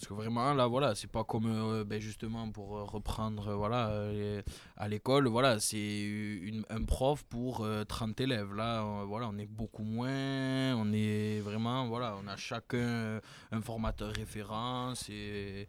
Parce 0.00 0.08
que 0.08 0.14
vraiment, 0.14 0.54
là, 0.54 0.66
voilà, 0.66 0.94
c'est 0.94 1.10
pas 1.10 1.24
comme 1.24 1.44
euh, 1.44 1.84
ben, 1.84 2.00
justement 2.00 2.50
pour 2.50 2.74
euh, 2.78 2.84
reprendre 2.84 3.48
euh, 3.48 3.54
voilà, 3.54 3.90
euh, 3.90 4.40
à 4.78 4.88
l'école, 4.88 5.28
voilà, 5.28 5.60
c'est 5.60 6.00
une- 6.00 6.64
un 6.70 6.82
prof 6.84 7.22
pour 7.24 7.60
euh, 7.66 7.84
30 7.84 8.18
élèves. 8.18 8.54
Là, 8.54 8.82
euh, 8.82 9.04
voilà, 9.04 9.28
on 9.28 9.36
est 9.36 9.44
beaucoup 9.44 9.82
moins, 9.82 10.74
on 10.76 10.90
est 10.94 11.40
vraiment, 11.40 11.86
voilà, 11.86 12.16
on 12.24 12.26
a 12.28 12.36
chacun 12.38 13.20
un 13.52 13.60
formateur 13.60 14.10
référence 14.14 15.10
et 15.10 15.68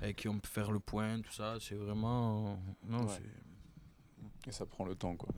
avec 0.00 0.16
qui 0.16 0.28
on 0.28 0.38
peut 0.38 0.48
faire 0.48 0.72
le 0.72 0.80
point, 0.80 1.20
tout 1.20 1.32
ça. 1.32 1.56
C'est 1.60 1.74
vraiment. 1.74 2.58
non, 2.88 3.02
Ouais. 3.04 3.20
Et 4.46 4.52
ça 4.52 4.64
prend 4.64 4.86
le 4.86 4.94
temps, 4.94 5.16
quoi. 5.16 5.28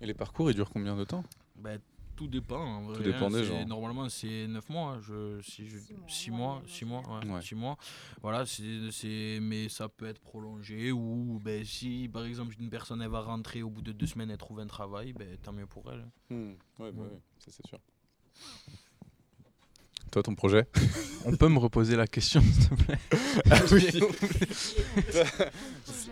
Et 0.00 0.06
les 0.06 0.14
parcours, 0.14 0.50
ils 0.50 0.54
durent 0.54 0.70
combien 0.70 0.96
de 0.96 1.04
temps? 1.04 1.22
Ben, 1.54 1.78
tout 2.14 2.26
dépend. 2.28 2.60
En 2.64 2.82
vrai, 2.82 3.02
dépend 3.02 3.26
hein, 3.26 3.30
des 3.30 3.44
gens. 3.44 3.64
Normalement, 3.66 4.08
c'est 4.08 4.46
9 4.46 4.68
mois. 4.68 4.98
Je, 5.00 5.40
si 5.42 5.66
je, 5.68 5.78
Six 6.08 6.30
mois, 6.30 6.62
6 6.66 6.84
ouais, 6.84 6.90
mois, 6.90 7.02
6 7.02 7.04
mois, 7.10 7.20
ouais, 7.20 7.30
Ouais. 7.32 7.42
six 7.42 7.54
mois. 7.54 7.76
Voilà, 8.22 8.44
c'est, 8.46 9.38
mais 9.40 9.68
ça 9.68 9.88
peut 9.88 10.06
être 10.06 10.20
prolongé 10.20 10.92
ou 10.92 11.40
ben, 11.42 11.64
si 11.64 12.08
par 12.12 12.24
exemple 12.24 12.54
une 12.60 12.70
personne 12.70 13.00
elle 13.02 13.08
va 13.10 13.20
rentrer 13.20 13.62
au 13.62 13.70
bout 13.70 13.82
de 13.82 13.92
deux 13.92 14.06
semaines 14.06 14.30
et 14.30 14.36
trouve 14.36 14.60
un 14.60 14.66
travail, 14.66 15.12
ben, 15.12 15.36
tant 15.42 15.52
mieux 15.52 15.66
pour 15.66 15.90
elle. 15.90 16.06
Ouais, 16.30 16.56
bah 16.78 17.02
Ouais. 17.02 17.08
oui, 17.12 17.18
ça 17.38 17.50
c'est 17.50 17.66
sûr. 17.66 17.78
Toi, 20.14 20.22
ton 20.22 20.36
projet 20.36 20.68
On 21.24 21.34
peut 21.34 21.48
me 21.48 21.58
reposer 21.58 21.96
la 21.96 22.06
question, 22.06 22.40
s'il 22.40 22.68
te 22.68 22.74
plaît 22.84 22.98
Ah 23.50 23.58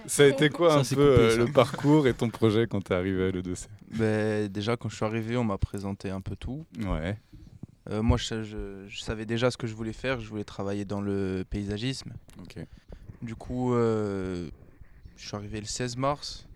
Ça 0.07 0.25
a 0.25 0.27
été 0.27 0.49
quoi 0.49 0.71
Ça, 0.73 0.79
un 0.81 0.97
peu 0.97 1.13
coupé, 1.13 1.23
euh, 1.23 1.37
le 1.37 1.53
parcours 1.53 2.09
et 2.09 2.15
ton 2.15 2.29
projet 2.29 2.67
quand 2.67 2.81
t'es 2.81 2.95
arrivé 2.95 3.29
à 3.29 3.31
l'E2C 3.31 3.69
Ben, 3.97 4.49
Déjà, 4.49 4.77
quand 4.77 4.89
je 4.89 4.97
suis 4.97 5.05
arrivé, 5.05 5.37
on 5.37 5.45
m'a 5.45 5.57
présenté 5.57 6.11
un 6.11 6.21
peu 6.21 6.35
tout. 6.35 6.67
Ouais. 6.85 7.17
Euh, 7.91 8.03
moi, 8.03 8.17
je, 8.17 8.43
je- 8.43 8.87
je 8.89 9.01
savais 9.01 9.25
déjà 9.25 9.53
ce 9.53 9.57
que 9.57 9.69
je 9.69 9.75
voulais 9.77 9.93
faire. 9.93 10.19
Je 10.19 10.29
voulais 10.29 10.43
travailler 10.43 10.85
dans 10.85 11.01
le 11.01 11.45
paysagisme. 11.49 12.13
Ok. 12.41 12.57
Du 13.23 13.37
coup, 13.37 13.73
euh, 13.73 14.49
je 15.17 15.29
suis 15.29 15.37
arrivé 15.37 15.61
le 15.61 15.67
16 15.67 15.97
mars. 15.97 16.49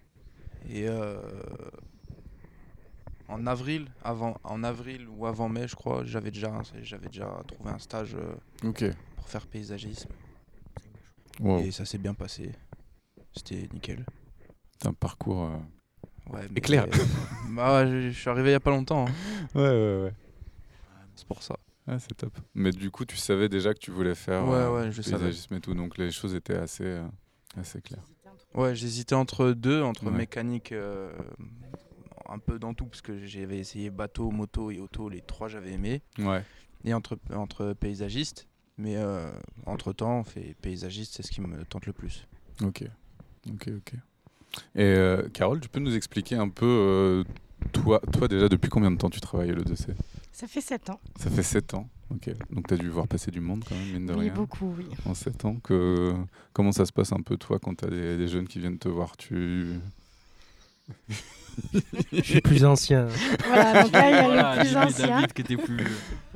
Et 0.68 0.88
euh, 0.88 1.14
en 3.28 3.46
avril, 3.46 3.88
avant, 4.02 4.36
en 4.44 4.62
avril 4.64 5.06
ou 5.08 5.26
avant 5.26 5.48
mai, 5.48 5.66
je 5.68 5.74
crois, 5.76 6.04
j'avais 6.04 6.30
déjà, 6.30 6.52
j'avais 6.82 7.08
déjà 7.08 7.42
trouvé 7.48 7.70
un 7.70 7.78
stage 7.78 8.14
euh, 8.14 8.34
pour 9.16 9.28
faire 9.28 9.46
paysagisme. 9.46 10.08
Wow. 11.40 11.58
Et 11.60 11.70
ça 11.70 11.84
s'est 11.84 11.98
bien 11.98 12.14
passé. 12.14 12.52
C'était 13.34 13.68
nickel. 13.72 14.04
C'est 14.80 14.88
un 14.88 14.92
parcours. 14.94 15.42
euh, 15.44 15.56
Ouais, 16.32 16.46
Éclair. 16.56 16.86
bah, 17.50 17.82
ouais, 17.84 17.90
je, 17.90 18.10
je 18.10 18.18
suis 18.18 18.30
arrivé 18.30 18.48
il 18.50 18.52
y 18.52 18.56
a 18.56 18.60
pas 18.60 18.70
longtemps. 18.70 19.06
hein. 19.06 19.12
Ouais, 19.54 19.62
ouais, 19.68 20.02
ouais. 20.04 20.12
C'est 21.14 21.26
pour 21.26 21.42
ça. 21.42 21.56
Ah, 21.86 21.98
c'est 22.00 22.14
top. 22.16 22.36
Mais 22.54 22.72
du 22.72 22.90
coup, 22.90 23.04
tu 23.04 23.16
savais 23.16 23.48
déjà 23.48 23.72
que 23.74 23.78
tu 23.78 23.90
voulais 23.92 24.14
faire 24.16 24.44
Ouais, 24.44 24.54
euh, 24.54 24.74
ouais, 24.86 24.90
je 24.92 25.02
savais. 25.02 25.18
paysagisme 25.18 25.54
et 25.54 25.60
tout, 25.60 25.72
donc 25.74 25.98
les 25.98 26.10
choses 26.10 26.34
étaient 26.34 26.56
assez, 26.56 26.84
euh, 26.84 27.06
assez 27.56 27.80
claires. 27.80 28.02
Ouais, 28.54 28.74
j'hésitais 28.74 29.14
entre 29.14 29.52
deux, 29.52 29.82
entre 29.82 30.06
Ouais. 30.06 30.10
mécanique 30.10 30.72
euh, 30.72 31.12
un 32.28 32.38
peu 32.38 32.58
dans 32.58 32.74
tout, 32.74 32.86
parce 32.86 33.02
que 33.02 33.24
j'avais 33.26 33.58
essayé 33.58 33.90
bateau, 33.90 34.30
moto 34.30 34.70
et 34.70 34.78
auto, 34.78 35.08
les 35.08 35.20
trois 35.20 35.48
j'avais 35.48 35.72
aimé. 35.72 36.02
Ouais. 36.18 36.42
Et 36.84 36.94
entre, 36.94 37.18
entre 37.34 37.72
paysagiste. 37.72 38.46
Mais 38.78 38.96
euh, 38.96 39.30
entre 39.64 39.92
temps, 39.92 40.20
on 40.20 40.24
fait 40.24 40.54
paysagiste, 40.60 41.14
c'est 41.16 41.22
ce 41.22 41.30
qui 41.30 41.40
me 41.40 41.64
tente 41.64 41.86
le 41.86 41.92
plus. 41.92 42.26
Ok. 42.62 42.84
Ok, 43.50 43.68
ok. 43.74 43.94
Et 44.74 44.82
euh, 44.82 45.28
Carole, 45.30 45.60
tu 45.60 45.68
peux 45.68 45.80
nous 45.80 45.94
expliquer 45.94 46.36
un 46.36 46.48
peu, 46.48 46.66
euh, 46.66 47.24
toi, 47.72 48.00
toi 48.12 48.28
déjà, 48.28 48.48
depuis 48.48 48.68
combien 48.68 48.90
de 48.90 48.96
temps 48.96 49.10
tu 49.10 49.20
travailles 49.20 49.50
à 49.50 49.54
l'EDC 49.54 49.88
Ça 50.32 50.46
fait 50.46 50.60
7 50.60 50.90
ans. 50.90 51.00
Ça 51.18 51.30
fait 51.30 51.42
7 51.42 51.74
ans. 51.74 51.88
Ok. 52.10 52.30
Donc 52.50 52.68
tu 52.68 52.74
as 52.74 52.76
dû 52.76 52.88
voir 52.88 53.08
passer 53.08 53.30
du 53.30 53.40
monde 53.40 53.64
quand 53.66 53.74
même, 53.74 53.92
mine 53.92 54.06
de 54.06 54.12
oui, 54.14 54.20
rien. 54.26 54.34
beaucoup, 54.34 54.74
oui. 54.76 54.86
En 55.06 55.14
7 55.14 55.44
ans. 55.46 55.56
Que... 55.56 56.14
Comment 56.52 56.72
ça 56.72 56.84
se 56.84 56.92
passe 56.92 57.12
un 57.12 57.22
peu, 57.22 57.36
toi, 57.36 57.58
quand 57.58 57.74
tu 57.76 57.84
as 57.86 57.90
des, 57.90 58.16
des 58.16 58.28
jeunes 58.28 58.46
qui 58.46 58.58
viennent 58.58 58.78
te 58.78 58.88
voir 58.88 59.16
tu... 59.16 59.78
Je 62.12 62.20
suis 62.22 62.40
plus 62.40 62.64
ancien. 62.64 63.08
Voilà, 63.46 63.82
donc 63.82 63.92
là, 63.92 64.10
il 64.10 64.14
y 64.14 64.18
a 64.18 64.22
Voilà, 64.24 64.56
le 64.56 64.92
plus. 64.92 65.06
David 65.06 65.32
qui 65.32 65.42
était 65.42 65.56
plus. 65.56 65.86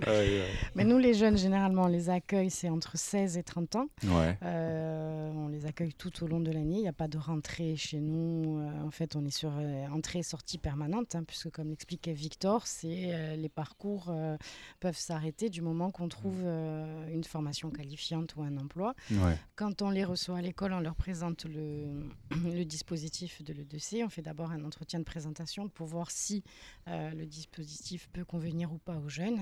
Mais 0.75 0.85
nous, 0.85 0.99
les 0.99 1.15
jeunes, 1.15 1.37
généralement, 1.37 1.83
on 1.83 1.89
les 1.89 2.09
accueille, 2.09 2.51
c'est 2.51 2.69
entre 2.69 2.97
16 2.97 3.37
et 3.37 3.43
30 3.43 3.77
ans. 3.77 3.87
Ouais. 4.05 4.39
Euh, 4.43 5.31
on 5.35 5.49
les 5.49 5.67
accueille 5.67 5.93
tout 5.93 6.25
au 6.25 6.27
long 6.27 6.41
de 6.41 6.51
l'année. 6.51 6.77
Il 6.77 6.83
n'y 6.83 6.89
a 6.89 6.93
pas 6.93 7.09
de 7.09 7.19
rentrée 7.19 7.77
chez 7.77 8.01
nous. 8.01 8.59
Euh, 8.59 8.87
en 8.87 8.91
fait, 8.91 9.15
on 9.17 9.25
est 9.27 9.31
sur 9.37 9.53
euh, 9.59 9.87
entrée 9.89 10.21
et 10.21 10.23
sortie 10.23 10.59
permanente, 10.59 11.15
hein, 11.15 11.25
puisque 11.27 11.51
comme 11.51 11.69
l'expliquait 11.69 12.13
Victor, 12.13 12.67
c'est 12.67 13.13
euh, 13.13 13.37
les 13.37 13.49
parcours 13.49 14.07
euh, 14.09 14.37
peuvent 14.81 14.97
s'arrêter 14.97 15.51
du 15.51 15.61
moment 15.61 15.91
qu'on 15.91 16.09
trouve 16.09 16.41
euh, 16.45 17.09
une 17.13 17.25
formation 17.25 17.71
qualifiante 17.71 18.35
ou 18.37 18.43
un 18.43 18.57
emploi. 18.57 18.95
Ouais. 19.11 19.37
Quand 19.57 19.83
on 19.83 19.91
les 19.91 20.05
reçoit 20.05 20.39
à 20.39 20.43
l'école, 20.43 20.73
on 20.73 20.81
leur 20.81 20.95
présente 20.95 21.45
le, 21.45 22.09
le 22.45 22.65
dispositif 22.65 23.43
de 23.43 23.53
l'EDC. 23.53 24.03
On 24.05 24.09
fait 24.09 24.23
d'abord 24.23 24.51
un 24.51 24.65
entretien 24.65 24.99
de 24.99 25.05
présentation 25.11 25.69
pour 25.69 25.89
voir 25.89 26.11
si 26.11 26.45
euh, 26.87 27.11
le 27.11 27.27
dispositif 27.27 28.09
peut 28.13 28.25
convenir 28.25 28.73
ou 28.73 28.79
pas 28.79 28.97
aux 28.97 29.09
jeunes. 29.09 29.41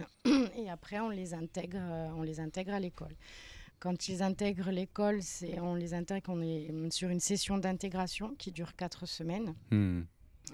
Et 0.56 0.70
après, 0.70 0.98
on 0.98 1.10
les 1.10 1.34
intègre, 1.34 1.78
euh, 1.78 2.08
on 2.16 2.22
les 2.22 2.40
intègre 2.40 2.72
à 2.72 2.80
l'école. 2.80 3.14
Quand 3.78 4.08
ils 4.08 4.22
intègrent 4.22 4.70
l'école, 4.70 5.22
c'est, 5.22 5.60
on 5.60 5.74
les 5.74 5.92
intègre, 5.92 6.30
on 6.30 6.40
est 6.42 6.90
sur 6.90 7.10
une 7.10 7.20
session 7.20 7.58
d'intégration 7.58 8.34
qui 8.36 8.50
dure 8.50 8.74
quatre 8.76 9.06
semaines, 9.06 9.54
Hmm. 9.70 10.02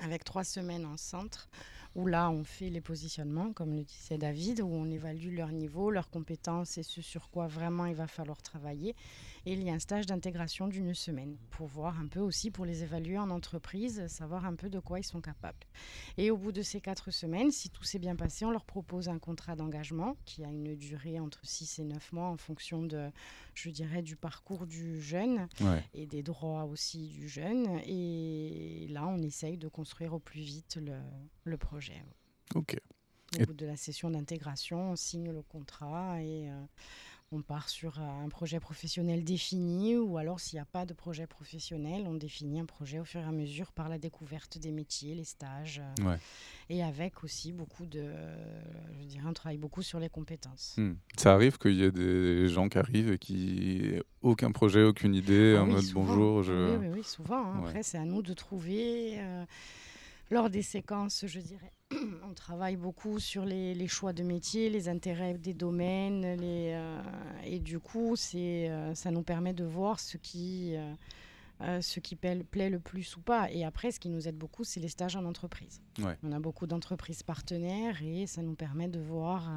avec 0.02 0.24
trois 0.24 0.44
semaines 0.44 0.84
en 0.84 0.96
centre, 0.96 1.48
où 1.94 2.06
là, 2.06 2.30
on 2.30 2.42
fait 2.44 2.70
les 2.70 2.80
positionnements, 2.80 3.52
comme 3.52 3.74
le 3.74 3.84
disait 3.84 4.18
David, 4.18 4.60
où 4.60 4.66
on 4.66 4.90
évalue 4.90 5.34
leur 5.36 5.52
niveau, 5.52 5.90
leurs 5.90 6.10
compétences 6.10 6.76
et 6.78 6.82
ce 6.82 7.00
sur 7.02 7.30
quoi 7.30 7.46
vraiment 7.46 7.86
il 7.86 7.94
va 7.94 8.06
falloir 8.06 8.42
travailler. 8.42 8.96
Et 9.46 9.52
il 9.52 9.62
y 9.62 9.70
a 9.70 9.74
un 9.74 9.78
stage 9.78 10.06
d'intégration 10.06 10.66
d'une 10.68 10.94
semaine 10.94 11.36
pour 11.50 11.66
voir 11.66 12.00
un 12.00 12.06
peu 12.06 12.20
aussi, 12.20 12.50
pour 12.50 12.64
les 12.64 12.82
évaluer 12.82 13.18
en 13.18 13.30
entreprise, 13.30 14.06
savoir 14.08 14.44
un 14.46 14.54
peu 14.54 14.70
de 14.70 14.78
quoi 14.80 14.98
ils 14.98 15.04
sont 15.04 15.20
capables. 15.20 15.58
Et 16.16 16.30
au 16.30 16.36
bout 16.36 16.50
de 16.52 16.62
ces 16.62 16.80
quatre 16.80 17.10
semaines, 17.10 17.50
si 17.50 17.68
tout 17.70 17.84
s'est 17.84 17.98
bien 17.98 18.16
passé, 18.16 18.44
on 18.44 18.50
leur 18.50 18.64
propose 18.64 19.08
un 19.08 19.18
contrat 19.18 19.54
d'engagement 19.54 20.16
qui 20.24 20.44
a 20.44 20.48
une 20.48 20.74
durée 20.74 21.20
entre 21.20 21.40
6 21.44 21.78
et 21.80 21.84
9 21.84 22.12
mois 22.12 22.28
en 22.28 22.36
fonction 22.38 22.82
de, 22.82 23.10
je 23.54 23.70
dirais, 23.70 24.02
du 24.02 24.16
parcours 24.16 24.66
du 24.66 25.00
jeune 25.00 25.46
Ouais. 25.60 25.84
et 25.94 26.06
des 26.06 26.22
droits 26.22 26.64
aussi 26.64 27.08
du 27.08 27.28
jeune. 27.28 27.66
Et 27.86 28.86
là, 28.90 29.06
on 29.06 29.18
essaye 29.22 29.56
de 29.58 29.68
construire 29.68 30.14
au 30.14 30.18
plus 30.18 30.40
vite 30.40 30.78
le, 30.80 30.94
le 31.44 31.56
projet. 31.58 31.83
Ok. 32.54 32.76
Au 33.36 33.40
Et- 33.40 33.46
bout 33.46 33.54
de 33.54 33.66
la 33.66 33.76
session 33.76 34.10
d'intégration, 34.10 34.92
on 34.92 34.96
signe 34.96 35.32
le 35.32 35.42
contrat 35.42 36.22
et 36.22 36.48
euh, 36.48 36.64
on 37.32 37.42
part 37.42 37.68
sur 37.68 37.98
euh, 37.98 38.02
un 38.24 38.28
projet 38.28 38.60
professionnel 38.60 39.24
défini 39.24 39.96
ou 39.96 40.18
alors 40.18 40.38
s'il 40.38 40.56
n'y 40.56 40.60
a 40.60 40.66
pas 40.66 40.86
de 40.86 40.92
projet 40.94 41.26
professionnel, 41.26 42.04
on 42.06 42.14
définit 42.14 42.60
un 42.60 42.64
projet 42.66 43.00
au 43.00 43.04
fur 43.04 43.20
et 43.20 43.24
à 43.24 43.32
mesure 43.32 43.72
par 43.72 43.88
la 43.88 43.98
découverte 43.98 44.58
des 44.58 44.70
métiers, 44.70 45.16
les 45.16 45.24
stages 45.24 45.82
euh, 45.98 46.04
Ouais. 46.10 46.18
et 46.68 46.84
avec 46.84 47.24
aussi 47.24 47.50
beaucoup 47.50 47.86
de, 47.86 48.04
je 49.00 49.04
dirais, 49.06 49.24
on 49.26 49.32
travaille 49.32 49.58
beaucoup 49.58 49.82
sur 49.82 49.98
les 49.98 50.10
compétences. 50.10 50.74
Hmm. 50.76 50.92
Ça 51.16 51.32
arrive 51.34 51.58
qu'il 51.58 51.74
y 51.74 51.82
ait 51.82 51.90
des 51.90 52.46
gens 52.48 52.68
qui 52.68 52.78
arrivent 52.78 53.10
et 53.10 53.18
qui 53.18 53.94
aucun 54.22 54.52
projet, 54.52 54.84
aucune 54.84 55.14
idée, 55.14 55.54
Ah 55.58 55.62
en 55.62 55.66
oui, 55.66 55.72
mode 55.72 55.82
souvent. 55.82 56.04
bonjour, 56.04 56.42
je. 56.44 56.52
Oui, 56.76 56.86
oui, 56.86 56.92
oui, 56.98 57.02
souvent. 57.02 57.46
hein. 57.46 57.60
Ouais. 57.62 57.68
Après, 57.70 57.82
c'est 57.82 57.98
à 57.98 58.04
nous 58.04 58.22
de 58.22 58.32
trouver. 58.34 59.14
euh, 59.18 59.44
lors 60.30 60.50
des 60.50 60.62
séquences, 60.62 61.24
je 61.26 61.40
dirais, 61.40 61.72
on 62.28 62.34
travaille 62.34 62.76
beaucoup 62.76 63.18
sur 63.18 63.44
les, 63.44 63.74
les 63.74 63.88
choix 63.88 64.12
de 64.12 64.22
métiers, 64.22 64.70
les 64.70 64.88
intérêts 64.88 65.34
des 65.34 65.54
domaines, 65.54 66.36
les, 66.40 66.72
euh, 66.74 67.00
et 67.44 67.58
du 67.58 67.78
coup, 67.78 68.16
c'est, 68.16 68.68
euh, 68.70 68.94
ça 68.94 69.10
nous 69.10 69.22
permet 69.22 69.52
de 69.52 69.64
voir 69.64 70.00
ce 70.00 70.16
qui, 70.16 70.74
euh, 70.76 70.94
euh, 71.60 71.80
ce 71.80 72.00
qui 72.00 72.16
plaît, 72.16 72.42
plaît 72.42 72.70
le 72.70 72.80
plus 72.80 73.16
ou 73.16 73.20
pas. 73.20 73.50
Et 73.50 73.64
après, 73.64 73.92
ce 73.92 74.00
qui 74.00 74.08
nous 74.08 74.26
aide 74.26 74.36
beaucoup, 74.36 74.64
c'est 74.64 74.80
les 74.80 74.88
stages 74.88 75.16
en 75.16 75.24
entreprise. 75.24 75.80
Ouais. 75.98 76.16
On 76.22 76.32
a 76.32 76.40
beaucoup 76.40 76.66
d'entreprises 76.66 77.22
partenaires 77.22 78.02
et 78.02 78.26
ça 78.26 78.42
nous 78.42 78.54
permet 78.54 78.88
de 78.88 79.00
voir. 79.00 79.48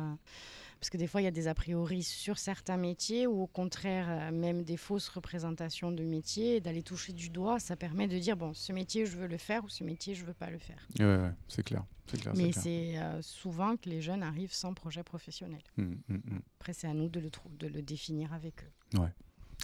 Parce 0.79 0.89
que 0.89 0.98
des 0.98 1.07
fois, 1.07 1.22
il 1.22 1.25
y 1.25 1.27
a 1.27 1.31
des 1.31 1.48
a 1.48 1.53
priori 1.53 2.03
sur 2.03 2.38
certains 2.38 2.77
métiers 2.77 3.27
ou 3.27 3.41
au 3.41 3.48
contraire, 3.48 4.07
euh, 4.10 4.31
même 4.31 4.63
des 4.63 4.77
fausses 4.77 5.10
représentations 5.10 5.91
de 5.91 6.03
métiers. 6.03 6.62
D'aller 6.62 6.84
toucher 6.84 7.13
du 7.13 7.29
doigt, 7.29 7.60
ça 7.60 7.75
permet 7.75 8.07
de 8.07 8.17
dire 8.17 8.38
bon, 8.38 8.53
ce 8.53 8.72
métier, 8.74 9.05
je 9.05 9.17
veux 9.17 9.27
le 9.27 9.38
faire 9.38 9.63
ou 9.63 9.69
ce 9.69 9.84
métier, 9.84 10.15
je 10.15 10.25
veux 10.25 10.34
pas 10.34 10.50
le 10.50 10.60
faire. 10.60 10.88
Ouais, 11.00 11.05
ouais, 11.05 11.31
c'est 11.48 11.63
clair. 11.63 11.84
C'est 12.10 12.22
clair. 12.22 12.34
Mais 12.38 12.51
c'est 12.51 12.98
euh, 12.98 13.22
souvent 13.22 13.75
que 13.75 13.89
les 13.89 14.01
jeunes 14.01 14.24
arrivent 14.24 14.53
sans 14.53 14.74
projet 14.74 15.03
professionnel. 15.03 15.62
Hmm, 15.77 15.96
hmm, 16.07 16.15
hmm. 16.15 16.39
Après, 16.60 16.74
c'est 16.74 16.88
à 16.88 16.93
nous 16.93 17.10
de 17.10 17.19
le, 17.19 17.29
de 17.60 17.67
le 17.67 17.81
définir 17.81 18.34
avec 18.34 18.63
eux. 18.63 19.00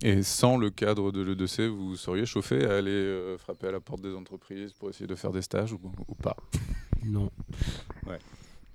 Et 0.02 0.24
sans 0.24 0.58
le 0.58 0.70
cadre 0.70 1.12
de 1.12 1.22
l'EDC, 1.22 1.62
vous 1.62 1.96
seriez 1.96 2.26
chauffé 2.26 2.66
à 2.66 2.78
aller 2.78 2.92
euh, 2.92 3.38
frapper 3.38 3.68
à 3.68 3.72
la 3.72 3.80
porte 3.80 4.02
des 4.02 4.14
entreprises 4.14 4.74
pour 4.74 4.90
essayer 4.90 5.08
de 5.08 5.16
faire 5.16 5.32
des 5.32 5.42
stages 5.42 5.72
ou, 5.72 5.80
ou 6.08 6.16
pas? 6.16 6.36
Non. 7.06 7.32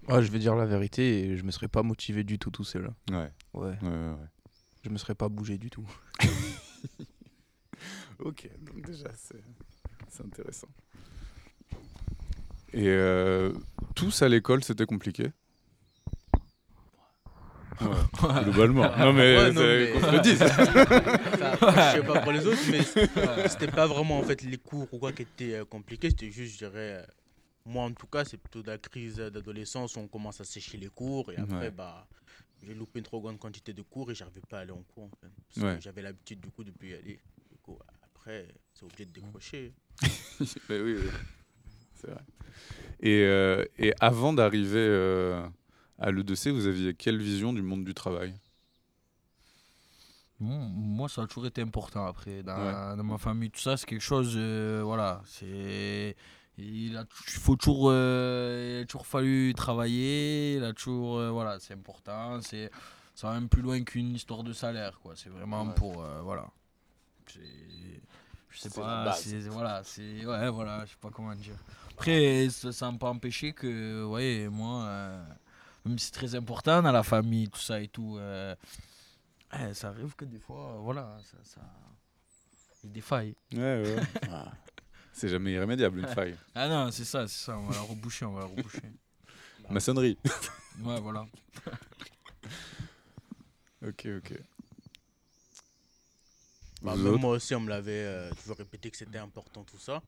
Ah, 0.09 0.23
je 0.23 0.31
vais 0.31 0.39
dire 0.39 0.55
la 0.57 0.65
vérité, 0.67 1.21
et 1.27 1.37
je 1.37 1.43
me 1.45 1.51
serais 1.51 1.69
pas 1.69 1.83
motivé 1.83 2.25
du 2.25 2.39
tout 2.39 2.51
tout 2.51 2.65
seul. 2.65 2.91
Ouais. 3.11 3.31
Ouais. 3.55 3.69
ouais, 3.71 3.77
ouais, 3.83 3.89
ouais. 3.91 4.29
Je 4.85 4.91
me 4.91 4.97
serais 4.99 5.15
pas 5.15 5.29
bougé 5.29 5.59
du 5.59 5.71
tout. 5.71 5.87
Ok, 8.21 8.49
donc 8.61 8.85
déjà, 8.85 9.11
c'est 9.15 10.25
intéressant. 10.25 10.67
Et 12.73 12.89
euh, 12.89 13.53
tous 13.95 14.23
à 14.23 14.29
l'école, 14.29 14.65
c'était 14.65 14.87
compliqué? 14.87 15.31
Ouais, 17.81 18.43
globalement. 18.43 18.91
Non, 18.99 19.13
mais 19.13 19.37
Ouais, 19.37 19.53
non, 19.53 19.61
mais- 19.63 19.93
qu'on 19.93 20.01
se 20.01 20.13
le 20.13 20.21
dise. 20.21 20.43
Enfin, 20.43 21.93
je 21.93 22.01
sais 22.01 22.07
pas 22.07 22.21
pour 22.23 22.33
les 22.33 22.45
autres, 22.45 22.59
mais 22.73 22.83
c'était 23.49 23.69
pas 23.71 23.87
vraiment 23.87 24.19
en 24.19 24.25
fait 24.25 24.43
les 24.43 24.59
cours 24.59 24.93
ou 24.93 24.99
quoi 24.99 25.13
qui 25.13 25.23
étaient 25.23 25.55
euh, 25.55 25.65
compliqués. 25.65 26.11
C'était 26.11 26.33
juste, 26.33 26.55
je 26.55 26.59
dirais, 26.59 26.73
euh, 26.75 27.07
moi 27.69 27.85
en 27.85 27.93
tout 27.93 28.07
cas, 28.07 28.25
c'est 28.25 28.39
plutôt 28.39 28.63
de 28.63 28.69
la 28.69 28.79
crise 28.79 29.17
d'adolescence 29.17 29.97
où 29.97 30.01
on 30.01 30.09
commence 30.09 30.41
à 30.41 30.45
sécher 30.45 30.79
les 30.79 30.89
cours 30.89 31.33
et 31.33 31.37
après, 31.37 31.67
Ouais. 31.67 31.71
bah, 31.71 32.09
j'ai 32.63 32.75
loupé 32.75 32.99
une 33.01 33.05
trop 33.05 33.21
grande 33.21 33.39
quantité 33.39 33.73
de 33.73 33.83
cours 33.83 34.11
et 34.11 34.15
j'arrivais 34.15 34.43
pas 34.49 34.59
à 34.59 34.61
aller 34.63 34.73
en 34.73 34.83
cours. 34.83 35.05
En 35.05 35.17
fait, 35.21 35.31
parce 35.49 35.67
Ouais. 35.67 35.77
que 35.77 35.81
j'avais 35.83 36.03
l'habitude 36.03 36.41
du 36.41 36.51
coup 36.51 36.65
de 36.65 36.73
plus 36.73 36.91
y 36.91 36.95
aller. 36.95 37.21
Du 37.51 37.59
coup, 37.63 37.79
après, 38.03 38.49
c'est 38.75 38.85
obligé 38.85 39.07
de 39.07 39.13
décrocher. 39.13 39.75
Mais 40.69 40.81
oui, 40.81 40.97
oui. 40.97 41.11
c'est 41.95 42.11
vrai. 42.11 42.23
Et, 43.01 43.23
euh, 43.25 43.65
et 43.79 43.95
avant 44.01 44.33
d'arriver 44.33 44.79
euh, 44.79 45.47
à 45.99 46.11
l'EDC, 46.11 46.51
vous 46.51 46.67
aviez 46.67 46.95
quelle 46.95 47.19
vision 47.23 47.53
du 47.53 47.63
monde 47.63 47.85
du 47.85 47.95
travail? 47.95 48.35
Moi, 50.41 51.09
ça 51.09 51.23
a 51.23 51.27
toujours 51.27 51.47
été 51.47 51.63
important 51.63 52.07
après. 52.07 52.43
Dans, 52.45 52.55
Ouais. 52.57 52.97
dans 52.97 53.03
ma 53.05 53.19
famille, 53.19 53.51
tout 53.51 53.61
ça, 53.61 53.77
c'est 53.77 53.87
quelque 53.87 54.01
chose. 54.03 54.35
euh, 54.37 54.83
voilà. 54.85 55.21
C'est. 55.27 56.17
Il 56.59 56.97
a 56.97 57.05
il 57.29 57.33
faut 57.41 57.57
toujours, 57.57 57.89
euh, 57.93 58.79
il 58.81 58.83
a 58.83 58.87
toujours 58.87 59.07
fallu 59.07 59.55
travailler. 59.55 60.57
Il 60.57 60.65
a 60.65 60.73
toujours. 60.73 61.19
euh, 61.19 61.31
voilà, 61.31 61.59
c'est 61.61 61.75
important. 61.75 62.41
C'est, 62.41 62.71
ça 63.15 63.29
va 63.29 63.35
même 63.35 63.49
plus 63.49 63.63
loin 63.63 63.83
qu'une 63.85 64.15
histoire 64.15 64.43
de 64.43 64.53
salaire, 64.53 64.99
quoi. 65.01 65.15
C'est 65.17 65.29
vraiment 65.31 65.65
Ouais. 65.67 65.75
pour. 65.75 66.03
euh, 66.03 66.21
voilà. 66.23 66.47
Je 68.51 68.59
sais 68.59 68.71
pas. 68.71 69.13
C'est, 69.13 69.39
voilà, 69.49 69.83
c'est. 69.85 70.25
Ouais, 70.27 70.49
voilà, 70.51 70.85
je 70.85 70.91
sais 70.93 70.97
pas 71.01 71.11
comment 71.11 71.35
dire. 71.35 71.55
Après, 71.93 72.49
ça 72.51 72.91
n'a 72.91 72.99
pas 72.99 73.11
empêché 73.11 73.53
que, 73.53 74.05
ouais, 74.05 74.49
moi. 74.51 74.83
euh, 74.85 75.25
même 75.85 75.99
si 75.99 76.07
c'est 76.07 76.13
très 76.13 76.35
important 76.35 76.83
dans 76.83 76.93
la 76.93 77.03
famille, 77.03 77.49
tout 77.49 77.61
ça 77.61 77.81
et 77.81 77.89
tout. 77.89 78.17
euh, 78.19 78.55
eh, 79.59 79.73
ça 79.75 79.89
arrive 79.89 80.15
que 80.17 80.25
des 80.25 80.39
fois, 80.41 80.75
euh, 80.75 80.79
voilà, 80.79 81.19
ça, 81.23 81.37
ça... 81.45 81.61
il 82.83 82.89
y 82.89 82.91
a 82.91 82.95
des 82.95 83.01
failles. 83.01 83.35
Ouais, 83.53 83.83
ouais. 83.83 83.97
C'est 85.19 85.29
jamais 85.29 85.53
irrémédiable, 85.53 85.99
une 85.99 86.07
faille. 86.07 86.37
Ah 86.55 86.69
non, 86.69 86.91
c'est 86.93 87.05
ça, 87.05 87.27
c'est 87.27 87.45
ça, 87.47 87.59
on 87.59 87.67
va 87.67 87.75
la 87.75 87.81
reboucher, 87.83 88.25
on 88.25 88.33
va 88.35 88.41
la 88.43 88.47
reboucher. 88.47 88.83
Maçonnerie. 89.71 90.17
Ouais, 90.81 91.01
voilà. 91.01 91.27
Ok, 93.85 94.07
ok. 94.19 94.33
Bah, 96.83 96.95
moi 96.95 97.31
aussi, 97.33 97.53
on 97.57 97.61
me 97.61 97.69
l'avait 97.69 97.91
euh, 98.05 98.31
toujours 98.41 98.57
répété 98.57 98.89
que 98.93 98.97
c'était 98.97 99.19
important 99.19 99.65
tout 99.65 99.79
ça. 99.79 100.01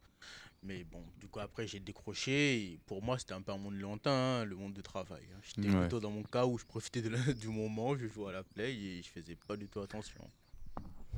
Mais 0.62 0.85
bon, 0.85 1.02
du 1.19 1.26
coup, 1.26 1.40
après, 1.40 1.67
j'ai 1.67 1.81
décroché. 1.81 2.57
Et 2.62 2.79
pour 2.87 3.02
moi, 3.02 3.19
c'était 3.19 3.33
un 3.35 3.43
peu 3.43 3.50
un 3.50 3.57
monde 3.59 3.75
lointain, 3.81 4.12
hein, 4.12 4.45
le 4.45 4.55
monde 4.55 4.75
du 4.75 4.83
travail. 4.83 5.25
hein. 5.35 5.40
J'étais 5.43 5.69
Ouais. 5.71 5.81
plutôt 5.81 5.99
dans 5.99 6.11
mon 6.12 6.23
cas 6.23 6.47
où 6.47 6.57
je 6.57 6.64
profitais 6.64 7.02
de 7.02 7.09
la- 7.09 7.19
du 7.35 7.49
moment, 7.49 7.97
je 7.99 8.07
jouais 8.07 8.29
à 8.29 8.33
la 8.33 8.43
play 8.45 8.73
et 8.76 9.02
je 9.02 9.09
faisais 9.09 9.35
pas 9.49 9.57
du 9.57 9.67
tout 9.67 9.81
attention. 9.81 10.21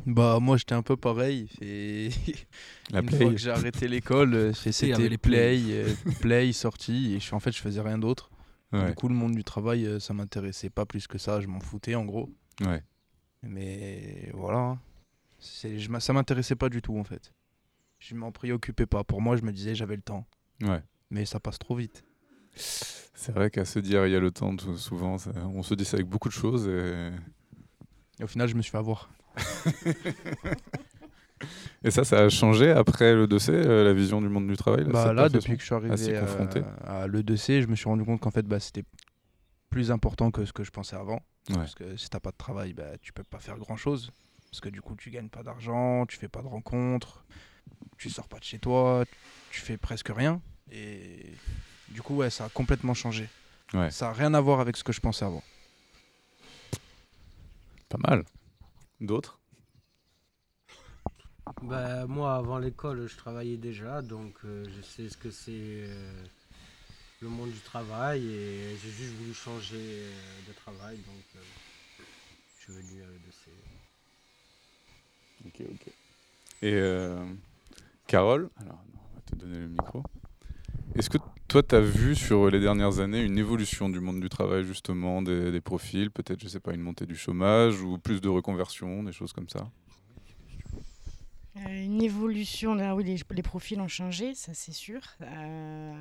Bah 0.07 0.39
moi 0.41 0.57
j'étais 0.57 0.75
un 0.75 0.83
peu 0.83 0.97
pareil. 0.97 1.49
Et 1.61 2.09
La 2.91 3.01
une 3.03 3.07
play. 3.07 3.19
fois 3.19 3.31
que 3.31 3.37
j'ai 3.37 3.51
arrêté 3.51 3.87
l'école, 3.89 4.35
euh, 4.35 4.53
c'était 4.53 5.09
les 5.09 5.19
play, 5.19 5.61
euh, 5.69 5.95
play, 6.21 6.53
sortie. 6.53 7.15
Et 7.15 7.21
je, 7.21 7.35
en 7.35 7.41
fait 7.41 7.53
je 7.53 7.61
faisais 7.61 7.81
rien 7.81 7.99
d'autre. 7.99 8.31
Ouais. 8.73 8.87
Du 8.89 8.95
coup 8.95 9.09
le 9.09 9.15
monde 9.15 9.35
du 9.35 9.45
travail 9.45 9.87
euh, 9.87 10.01
ça 10.01 10.15
m'intéressait 10.15 10.71
pas 10.71 10.87
plus 10.87 11.07
que 11.07 11.19
ça. 11.19 11.41
Je 11.41 11.47
m'en 11.47 11.61
foutais 11.61 11.95
en 11.95 12.05
gros. 12.05 12.31
Ouais. 12.65 12.83
Mais 13.43 14.31
voilà. 14.35 14.59
hein. 14.59 14.81
Je, 15.41 15.99
ça 15.99 16.13
m'intéressait 16.13 16.55
pas 16.57 16.69
du 16.69 16.83
tout 16.83 16.97
en 16.99 17.05
fait. 17.05 17.33
Je 17.99 18.15
m'en 18.15 18.33
préoccupais 18.33 18.87
pas. 18.87 19.05
Pour 19.05 19.21
moi 19.21 19.37
je 19.37 19.43
me 19.43 19.53
disais 19.53 19.75
j'avais 19.75 19.97
le 19.97 20.03
temps. 20.03 20.27
Ouais. 20.63 20.83
Mais 21.11 21.25
ça 21.27 21.39
passe 21.41 21.59
trop 21.59 21.75
vite. 21.77 22.05
C'est 22.55 23.33
vrai 23.33 23.51
qu'à 23.51 23.65
se 23.65 23.79
dire 23.79 24.07
il 24.07 24.13
y 24.13 24.17
a 24.17 24.21
le 24.21 24.31
temps, 24.31 24.57
tout- 24.57 24.77
souvent, 24.77 25.17
ça- 25.19 25.31
on 25.55 25.63
se 25.63 25.75
dit 25.75 25.85
ça 25.85 25.97
avec 25.97 26.09
beaucoup 26.09 26.29
de 26.29 26.35
choses. 26.35 26.67
Et, 26.69 27.11
Et 28.21 28.25
au 28.25 28.27
final 28.27 28.49
je 28.49 28.55
me 28.55 28.63
suis 28.63 28.71
fait 28.73 28.79
avoir. 28.79 29.11
Et 31.85 31.91
ça, 31.91 32.05
ça 32.05 32.19
a 32.21 32.29
changé 32.29 32.71
après 32.71 33.15
le 33.15 33.27
dossier, 33.27 33.55
euh, 33.55 33.85
la 33.85 33.93
vision 33.93 34.21
du 34.21 34.29
monde 34.29 34.47
du 34.47 34.57
travail 34.57 34.85
Bah 34.85 35.13
là, 35.13 35.29
depuis 35.29 35.55
que 35.55 35.61
je 35.61 35.67
suis 35.67 35.75
à 35.75 35.79
arrivé 35.79 35.95
euh, 36.09 36.63
à 36.87 37.07
l'E2C, 37.07 37.63
je 37.63 37.67
me 37.67 37.75
suis 37.75 37.89
rendu 37.89 38.05
compte 38.05 38.21
qu'en 38.21 38.31
fait, 38.31 38.47
bah, 38.47 38.61
c'était 38.61 38.85
plus 39.71 39.91
important 39.91 40.31
que 40.31 40.45
ce 40.45 40.53
que 40.53 40.65
je 40.65 40.71
pensais 40.71 40.97
avant. 40.97 41.21
Ouais. 41.49 41.57
Parce 41.57 41.75
que 41.75 41.97
si 41.97 42.09
t'as 42.09 42.21
pas 42.21 42.31
de 42.31 42.37
travail, 42.37 42.73
bah, 42.73 42.99
tu 43.01 43.13
peux 43.13 43.25
pas 43.25 43.39
faire 43.39 43.59
grand 43.59 43.77
chose. 43.77 44.13
Parce 44.51 44.61
que 44.61 44.69
du 44.69 44.83
coup, 44.83 44.95
tu 44.97 45.11
gagnes 45.11 45.31
pas 45.31 45.43
d'argent, 45.43 46.05
tu 46.07 46.19
fais 46.19 46.29
pas 46.29 46.43
de 46.43 46.47
rencontres, 46.47 47.25
tu 47.97 48.11
sors 48.11 48.29
pas 48.29 48.39
de 48.39 48.45
chez 48.45 48.59
toi, 48.59 49.05
tu 49.51 49.61
fais 49.61 49.79
presque 49.79 50.11
rien. 50.15 50.41
Et 50.71 51.33
du 51.89 52.03
coup, 52.03 52.17
ouais, 52.17 52.31
ça 52.31 52.45
a 52.45 52.49
complètement 52.51 52.95
changé. 52.95 53.29
Ouais. 53.73 53.91
Ça 53.91 54.11
a 54.11 54.13
rien 54.13 54.35
à 54.35 54.41
voir 54.41 54.61
avec 54.61 54.77
ce 54.77 54.85
que 54.85 54.93
je 54.93 55.01
pensais 55.01 55.25
avant. 55.25 55.43
Pas 57.89 57.99
mal. 58.09 58.25
D'autres 59.03 59.41
Bah, 61.63 62.07
moi, 62.07 62.37
avant 62.37 62.59
l'école, 62.59 63.09
je 63.09 63.17
travaillais 63.17 63.57
déjà, 63.57 64.01
donc 64.01 64.33
euh, 64.45 64.65
je 64.77 64.81
sais 64.81 65.09
ce 65.09 65.17
que 65.17 65.33
c'est 65.33 65.51
euh, 65.51 66.25
le 67.21 67.29
monde 67.29 67.51
du 67.51 67.59
travail 67.59 68.25
et 68.25 68.77
j'ai 68.81 68.91
juste 68.91 69.15
voulu 69.15 69.35
changer 69.35 69.77
euh, 69.77 70.49
de 70.49 70.53
travail, 70.53 70.99
donc 70.99 71.43
je 72.57 72.63
suis 72.63 72.73
venu 72.73 73.03
à 73.03 73.07
l'EDC. 73.07 73.49
Ok, 75.47 75.63
ok. 75.69 75.93
Et 76.63 76.81
Carole, 78.07 78.51
alors 78.61 78.85
on 78.95 79.17
va 79.17 79.21
te 79.27 79.35
donner 79.35 79.59
le 79.59 79.69
micro. 79.69 80.05
Est-ce 80.95 81.11
que 81.11 81.19
toi, 81.53 81.63
tu 81.63 81.75
as 81.75 81.81
vu 81.81 82.15
sur 82.15 82.49
les 82.49 82.61
dernières 82.61 83.01
années 83.01 83.21
une 83.21 83.37
évolution 83.37 83.91
du 83.91 84.01
monde 84.01 84.21
du 84.21 84.31
travail, 84.31 84.65
justement, 84.65 85.21
des, 85.21 85.61
profils 85.61 86.11
Peut-être, 86.11 86.41
je 86.41 86.49
sais 86.49 86.61
pas, 86.61 86.73
une 86.73 86.81
montée 86.81 87.05
du 87.05 87.15
chômage 87.15 87.83
ou 87.83 87.99
plus 87.99 88.23
de 88.23 88.31
reconversion, 88.31 89.03
des 89.03 89.13
choses 89.13 89.35
comme 89.35 89.51
ça? 89.51 89.69
Euh, 91.59 91.85
Une 91.85 92.01
évolution, 92.01 92.79
ah 92.81 92.95
oui, 92.95 93.05
les, 93.05 93.43
profils 93.43 93.79
ont 93.83 93.89
changé, 93.89 94.35
ça 94.35 94.55
c'est 94.55 94.73
sûr. 94.73 95.03
Euh, 95.21 95.93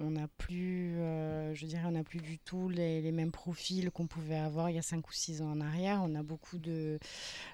on 0.00 0.10
n'a 0.10 0.28
plus, 0.38 1.00
euh, 1.00 1.56
je 1.56 1.66
dirais, 1.66 1.82
on 1.86 1.90
n'a 1.90 2.04
plus 2.04 2.20
du 2.20 2.38
tout 2.38 2.68
les, 2.68 3.10
mêmes 3.10 3.32
profils 3.32 3.90
qu'on 3.90 4.06
pouvait 4.06 4.38
avoir 4.38 4.70
il 4.70 4.76
y 4.76 4.78
a 4.78 4.82
5 4.82 5.08
ou 5.08 5.12
6 5.12 5.42
ans 5.42 5.50
en 5.50 5.60
arrière. 5.60 6.02
On 6.04 6.14
a 6.14 6.22
beaucoup 6.22 6.58
de, 6.58 7.00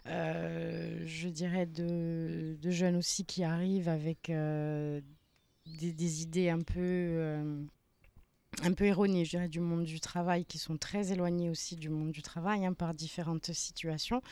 je 0.04 1.28
dirais, 1.28 1.64
de, 1.64 2.58
jeunes 2.70 2.96
aussi 2.96 3.24
qui 3.24 3.44
arrivent 3.44 3.88
avec 3.88 4.30
des, 5.66 5.92
des 5.92 6.22
idées 6.22 6.48
un 6.50 6.60
peu, 6.60 6.74
euh, 6.80 7.64
un 8.62 8.72
peu 8.72 8.84
erronées, 8.84 9.24
je 9.24 9.30
dirais, 9.30 9.48
du 9.48 9.60
monde 9.60 9.84
du 9.84 10.00
travail, 10.00 10.44
qui 10.44 10.58
sont 10.58 10.76
très 10.76 11.12
éloignées 11.12 11.50
aussi 11.50 11.76
du 11.76 11.88
monde 11.90 12.10
du 12.10 12.22
travail 12.22 12.64
hein, 12.64 12.72
par 12.72 12.94
différentes 12.94 13.52
situations. 13.52 14.22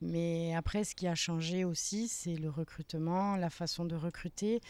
Mais 0.00 0.54
après, 0.54 0.84
ce 0.84 0.94
qui 0.94 1.06
a 1.06 1.14
changé 1.14 1.64
aussi, 1.64 2.08
c'est 2.08 2.36
le 2.36 2.48
recrutement, 2.48 3.36
la 3.36 3.50
façon 3.50 3.84
de 3.84 3.94
recruter, 3.94 4.60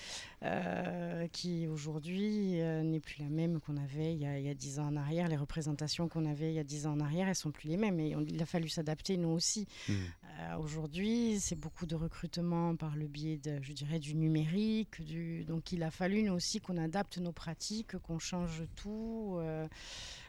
euh, 0.42 1.26
qui 1.28 1.66
aujourd'hui 1.68 2.60
euh, 2.60 2.82
n'est 2.82 3.00
plus 3.00 3.22
la 3.22 3.28
même 3.28 3.60
qu'on 3.60 3.76
avait 3.76 4.12
il 4.12 4.20
y, 4.20 4.26
a, 4.26 4.38
il 4.38 4.44
y 4.44 4.50
a 4.50 4.54
10 4.54 4.80
ans 4.80 4.88
en 4.88 4.96
arrière. 4.96 5.28
Les 5.28 5.36
représentations 5.36 6.08
qu'on 6.08 6.26
avait 6.26 6.50
il 6.50 6.54
y 6.54 6.58
a 6.58 6.64
10 6.64 6.86
ans 6.86 6.92
en 6.92 7.00
arrière, 7.00 7.28
elles 7.28 7.34
sont 7.34 7.52
plus 7.52 7.68
les 7.68 7.76
mêmes. 7.76 8.00
Et 8.00 8.16
on- 8.16 8.22
il 8.26 8.42
a 8.42 8.46
fallu 8.46 8.68
s'adapter, 8.68 9.16
nous 9.16 9.28
aussi. 9.30 9.66
Euh, 9.88 10.56
Aujourd'hui, 10.58 11.38
c'est 11.40 11.54
beaucoup 11.58 11.86
de 11.86 11.94
recrutement 11.94 12.76
par 12.76 12.94
le 12.96 13.06
biais, 13.06 13.38
de, 13.38 13.58
je 13.62 13.72
dirais, 13.72 13.98
du 13.98 14.14
numérique. 14.14 15.02
Du... 15.02 15.44
Donc, 15.44 15.72
il 15.72 15.82
a 15.82 15.90
fallu, 15.90 16.22
nous 16.24 16.34
aussi, 16.34 16.60
qu'on 16.60 16.76
adapte 16.76 17.16
nos 17.18 17.32
pratiques, 17.32 17.96
qu'on 17.98 18.18
change 18.18 18.64
tout. 18.76 18.95
Euh, 19.40 19.68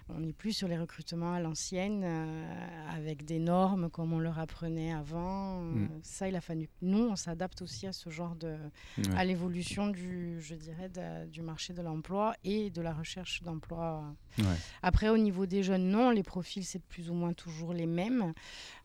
on 0.09 0.19
n'est 0.19 0.33
plus 0.33 0.53
sur 0.53 0.67
les 0.67 0.77
recrutements 0.77 1.33
à 1.33 1.39
l'ancienne, 1.39 2.01
euh, 2.03 2.89
avec 2.95 3.25
des 3.25 3.39
normes 3.39 3.89
comme 3.89 4.13
on 4.13 4.19
leur 4.19 4.39
apprenait 4.39 4.93
avant. 4.93 5.61
Mm. 5.61 5.89
Ça, 6.01 6.27
il 6.29 6.35
a 6.35 6.41
fallu 6.41 6.69
nous, 6.81 6.99
on 7.09 7.15
s'adapte 7.15 7.61
aussi 7.61 7.87
à 7.87 7.93
ce 7.93 8.09
genre 8.09 8.35
de... 8.35 8.55
Ouais. 8.97 9.15
à 9.17 9.25
l'évolution 9.25 9.87
du, 9.87 10.41
je 10.41 10.55
dirais, 10.55 10.89
de- 10.89 11.27
du 11.27 11.41
marché 11.41 11.73
de 11.73 11.81
l'emploi 11.81 12.35
et 12.43 12.69
de 12.69 12.81
la 12.81 12.93
recherche 12.93 13.43
d'emploi. 13.43 14.03
Ouais. 14.39 14.45
Après, 14.81 15.09
au 15.09 15.17
niveau 15.17 15.45
des 15.45 15.63
jeunes, 15.63 15.89
non, 15.89 16.09
les 16.11 16.23
profils, 16.23 16.63
c'est 16.65 16.81
plus 16.81 17.09
ou 17.09 17.13
moins 17.13 17.33
toujours 17.33 17.73
les 17.73 17.85
mêmes, 17.87 18.33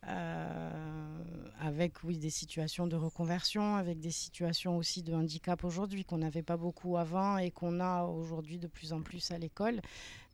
euh, 0.08 1.22
avec, 1.60 2.02
oui, 2.04 2.18
des 2.18 2.30
situations 2.30 2.86
de 2.86 2.96
reconversion, 2.96 3.76
avec 3.76 4.00
des 4.00 4.10
situations 4.10 4.76
aussi 4.76 5.02
de 5.02 5.14
handicap 5.14 5.64
aujourd'hui 5.64 6.04
qu'on 6.04 6.18
n'avait 6.18 6.42
pas 6.42 6.56
beaucoup 6.56 6.96
avant 6.96 7.38
et 7.38 7.50
qu'on 7.50 7.80
a 7.80 8.04
aujourd'hui 8.04 8.58
de 8.58 8.66
plus 8.66 8.92
en 8.92 9.02
plus 9.02 9.30
à 9.30 9.38
l'école. 9.38 9.80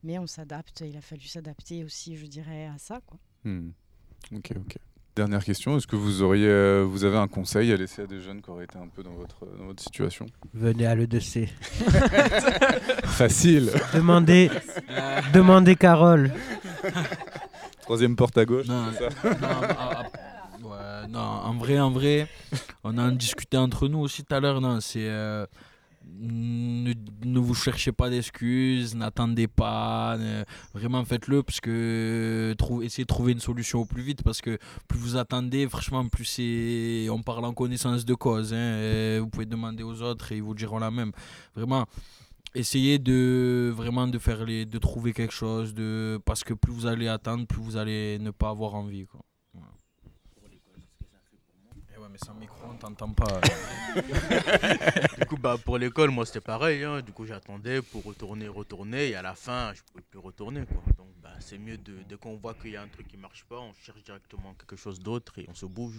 Mais 0.05 0.19
on 0.19 0.27
s'adapte, 0.27 0.83
il 0.87 0.97
a 0.97 1.01
fallu 1.01 1.23
s'adapter 1.27 1.85
aussi, 1.85 2.17
je 2.17 2.27
dirais, 2.27 2.67
à 2.67 2.79
ça. 2.79 3.01
Quoi. 3.07 3.19
Hmm. 3.45 3.71
Ok, 4.35 4.53
ok. 4.57 4.77
Dernière 5.17 5.43
question, 5.43 5.77
est-ce 5.77 5.89
que 5.89 5.97
vous 5.97 6.23
auriez, 6.23 6.47
euh, 6.47 6.85
vous 6.89 7.03
avez 7.05 7.17
un 7.17 7.27
conseil 7.27 7.73
à 7.73 7.77
laisser 7.77 8.03
à 8.03 8.07
des 8.07 8.21
jeunes 8.21 8.41
qui 8.41 8.51
auraient 8.51 8.65
été 8.65 8.79
un 8.79 8.87
peu 8.87 9.03
dans 9.03 9.15
votre, 9.15 9.47
dans 9.59 9.65
votre 9.65 9.83
situation? 9.83 10.27
Venez 10.55 10.87
à 10.87 10.95
l'EDC. 10.95 11.49
Facile 13.05 13.73
Demandez, 13.93 14.49
demandez 15.35 15.75
Carole. 15.75 16.33
Troisième 17.83 18.15
porte 18.15 18.39
à 18.39 18.45
gauche, 18.45 18.67
Non, 18.69 18.93
c'est 18.97 19.11
ça? 19.11 19.29
non, 19.31 19.39
ah, 19.43 20.03
ah, 20.03 20.07
ouais, 20.63 21.09
non, 21.09 21.19
en 21.19 21.55
vrai, 21.55 21.81
en 21.81 21.91
vrai, 21.91 22.29
on 22.85 22.97
en 22.99 23.11
discutait 23.11 23.57
entre 23.57 23.89
nous 23.89 23.99
aussi 23.99 24.23
tout 24.25 24.35
à 24.37 24.39
l'heure. 24.39 24.61
Non, 24.61 24.81
c'est 24.81 25.09
euh, 25.09 25.47
ne, 26.21 26.95
ne 27.25 27.39
vous 27.39 27.55
cherchez 27.55 27.93
pas 27.93 28.11
d'excuses, 28.11 28.95
n'attendez 28.95 29.49
pas, 29.49 30.19
vraiment 30.75 31.05
faites-le 31.05 31.43
parce 31.43 31.61
que 31.61 32.55
essayez 32.83 33.05
de 33.05 33.09
trouver 33.09 33.33
une 33.33 33.41
solution 33.41 33.81
au 33.81 33.85
plus 33.85 34.03
vite 34.03 34.23
parce 34.23 34.41
que 34.41 34.59
plus 34.89 34.99
vous 34.99 35.17
attendez, 35.17 35.69
franchement, 35.69 36.09
plus 36.09 36.25
c'est, 36.25 37.09
on 37.11 37.23
parle 37.23 37.45
en 37.45 37.53
connaissance 37.53 38.05
de 38.05 38.15
cause. 38.15 38.53
hein, 38.55 39.19
vous 39.21 39.29
pouvez 39.29 39.47
demander 39.47 39.83
aux 39.83 40.03
autres 40.03 40.33
et 40.33 40.37
ils 40.37 40.43
vous 40.43 40.55
diront 40.55 40.79
la 40.79 40.91
même. 40.91 41.13
Vraiment. 41.55 41.87
Essayez 42.55 42.99
de 42.99 43.71
vraiment 43.77 44.07
de 44.07 44.19
faire 44.19 44.47
les 44.47 44.65
de 44.65 44.79
trouver 44.79 45.13
quelque 45.13 45.35
chose 45.35 45.75
de 45.75 46.19
parce 46.25 46.43
que 46.43 46.55
plus 46.55 46.73
vous 46.73 46.87
allez 46.87 47.07
attendre 47.07 47.47
plus 47.47 47.61
vous 47.61 47.77
allez 47.77 48.19
ne 48.19 48.31
pas 48.31 48.49
avoir 48.49 48.75
envie 48.75 49.05
quoi. 49.05 49.21
Voilà. 49.53 49.69
Eh 51.95 51.99
ouais 52.01 52.08
mais 52.08 52.08
sans 52.25 52.35
micro 52.35 52.57
on 52.71 52.75
t'entend 52.77 53.11
pas. 53.13 53.41
Du 55.19 55.27
coup, 55.27 55.37
bah, 55.37 55.57
pour 55.65 55.79
l'école, 55.79 56.11
moi, 56.11 56.27
c'était 56.27 56.41
pareil. 56.41 56.83
hein. 56.85 57.01
Du 57.01 57.13
coup, 57.13 57.25
j'attendais 57.27 57.81
pour 57.83 58.05
retourner, 58.05 58.49
retourner. 58.49 59.09
Et 59.11 59.15
à 59.15 59.23
la 59.23 59.35
fin, 59.35 59.73
je 59.75 59.81
pouvais 59.83 60.05
plus 60.09 60.19
retourner. 60.19 60.65
Quoi. 60.67 60.83
Donc, 60.97 61.09
bah, 61.23 61.31
c'est 61.41 61.59
mieux 61.59 61.77
de, 61.79 61.95
dès 62.09 62.17
qu'on 62.17 62.37
voit 62.37 62.55
qu'il 62.55 62.73
y 62.73 62.77
a 62.77 62.83
un 62.83 62.89
truc 62.89 63.09
qui 63.09 63.17
marche 63.17 63.45
pas, 63.45 63.59
on 63.59 63.73
cherche 63.83 64.03
directement 64.05 64.55
quelque 64.55 64.77
chose 64.77 64.99
d'autre 65.01 65.39
et 65.39 65.47
on 65.49 65.55
se 65.55 65.67
bouge. 65.67 65.99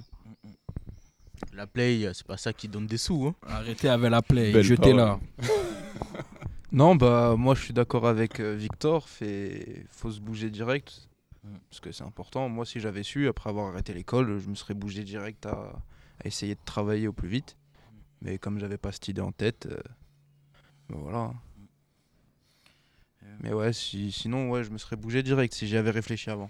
La 1.53 1.67
play, 1.67 2.09
c'est 2.13 2.27
pas 2.27 2.37
ça 2.37 2.51
qui 2.53 2.67
donne 2.67 2.85
des 2.87 2.97
sous. 2.97 3.27
hein. 3.27 3.35
Arrêtez 3.47 3.87
avec 3.89 4.11
la 4.11 4.21
play, 4.21 4.51
Belle 4.51 4.63
jetez 4.63 4.93
là. 4.93 5.19
Non, 6.71 6.95
bah 6.95 7.33
moi 7.35 7.55
je 7.55 7.63
suis 7.63 7.73
d'accord 7.73 8.05
avec 8.07 8.39
euh, 8.39 8.53
Victor, 8.53 9.09
fait 9.09 9.85
faut 9.89 10.11
se 10.11 10.19
bouger 10.19 10.51
direct 10.51 11.07
Mm. 11.41 11.55
parce 11.69 11.79
que 11.79 11.91
c'est 11.93 12.03
important. 12.03 12.47
Moi 12.49 12.65
si 12.65 12.81
j'avais 12.81 13.01
su 13.01 13.27
après 13.29 13.49
avoir 13.49 13.69
arrêté 13.69 13.93
l'école, 13.93 14.39
je 14.39 14.49
me 14.49 14.55
serais 14.55 14.73
bougé 14.73 15.03
direct 15.03 15.45
à, 15.45 15.71
à 16.23 16.27
essayer 16.27 16.55
de 16.55 16.59
travailler 16.65 17.07
au 17.07 17.13
plus 17.13 17.29
vite. 17.29 17.57
Mais 18.21 18.37
comme 18.37 18.59
j'avais 18.59 18.77
pas 18.77 18.91
cette 18.91 19.07
idée 19.07 19.21
en 19.21 19.31
tête, 19.31 19.67
euh, 19.71 19.79
bah 20.89 20.97
voilà. 20.99 21.33
Mais 23.41 23.53
ouais, 23.53 23.71
si, 23.73 24.11
sinon 24.11 24.49
ouais, 24.49 24.63
je 24.63 24.71
me 24.71 24.77
serais 24.77 24.95
bougé 24.95 25.23
direct 25.23 25.53
si 25.53 25.67
j'y 25.67 25.77
avais 25.77 25.91
réfléchi 25.91 26.29
avant. 26.29 26.49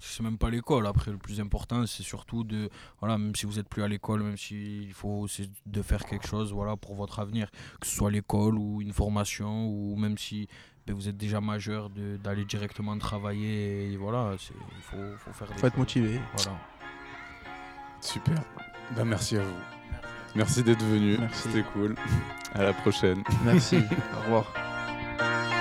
C'est 0.00 0.22
même 0.22 0.36
pas 0.36 0.50
l'école 0.50 0.86
après 0.86 1.10
le 1.10 1.16
plus 1.16 1.40
important 1.40 1.86
c'est 1.86 2.02
surtout 2.02 2.44
de 2.44 2.68
voilà 3.00 3.16
même 3.16 3.34
si 3.34 3.46
vous 3.46 3.58
êtes 3.58 3.68
plus 3.70 3.82
à 3.82 3.88
l'école 3.88 4.22
même 4.22 4.36
s'il 4.36 4.92
faut 4.92 5.26
c'est 5.28 5.48
de 5.64 5.80
faire 5.80 6.04
quelque 6.04 6.26
chose 6.26 6.52
voilà 6.52 6.76
pour 6.76 6.94
votre 6.94 7.20
avenir 7.20 7.50
que 7.80 7.86
ce 7.86 7.96
soit 7.96 8.10
l'école 8.10 8.58
ou 8.58 8.82
une 8.82 8.92
formation 8.92 9.66
ou 9.66 9.96
même 9.96 10.18
si 10.18 10.46
ben, 10.86 10.94
vous 10.94 11.08
êtes 11.08 11.16
déjà 11.16 11.40
majeur 11.40 11.88
de- 11.88 12.18
d'aller 12.18 12.44
directement 12.44 12.98
travailler 12.98 13.92
et 13.92 13.96
voilà 13.96 14.34
c'est 14.38 14.52
il 14.76 14.82
faut, 14.82 15.16
faut 15.16 15.32
faire 15.32 15.48
des 15.48 15.54
Faut 15.54 15.66
être 15.68 15.72
choses. 15.72 15.78
motivé. 15.78 16.20
voilà 16.36 16.58
Super. 18.04 18.34
Bah, 18.94 19.02
merci 19.04 19.36
à 19.36 19.40
vous. 19.40 19.60
Merci 20.34 20.62
d'être 20.62 20.84
venu. 20.84 21.16
Merci. 21.18 21.42
C'était 21.44 21.64
cool. 21.72 21.94
À 22.54 22.62
la 22.62 22.72
prochaine. 22.72 23.22
Merci. 23.44 23.76
Au 24.16 24.24
revoir. 24.24 24.52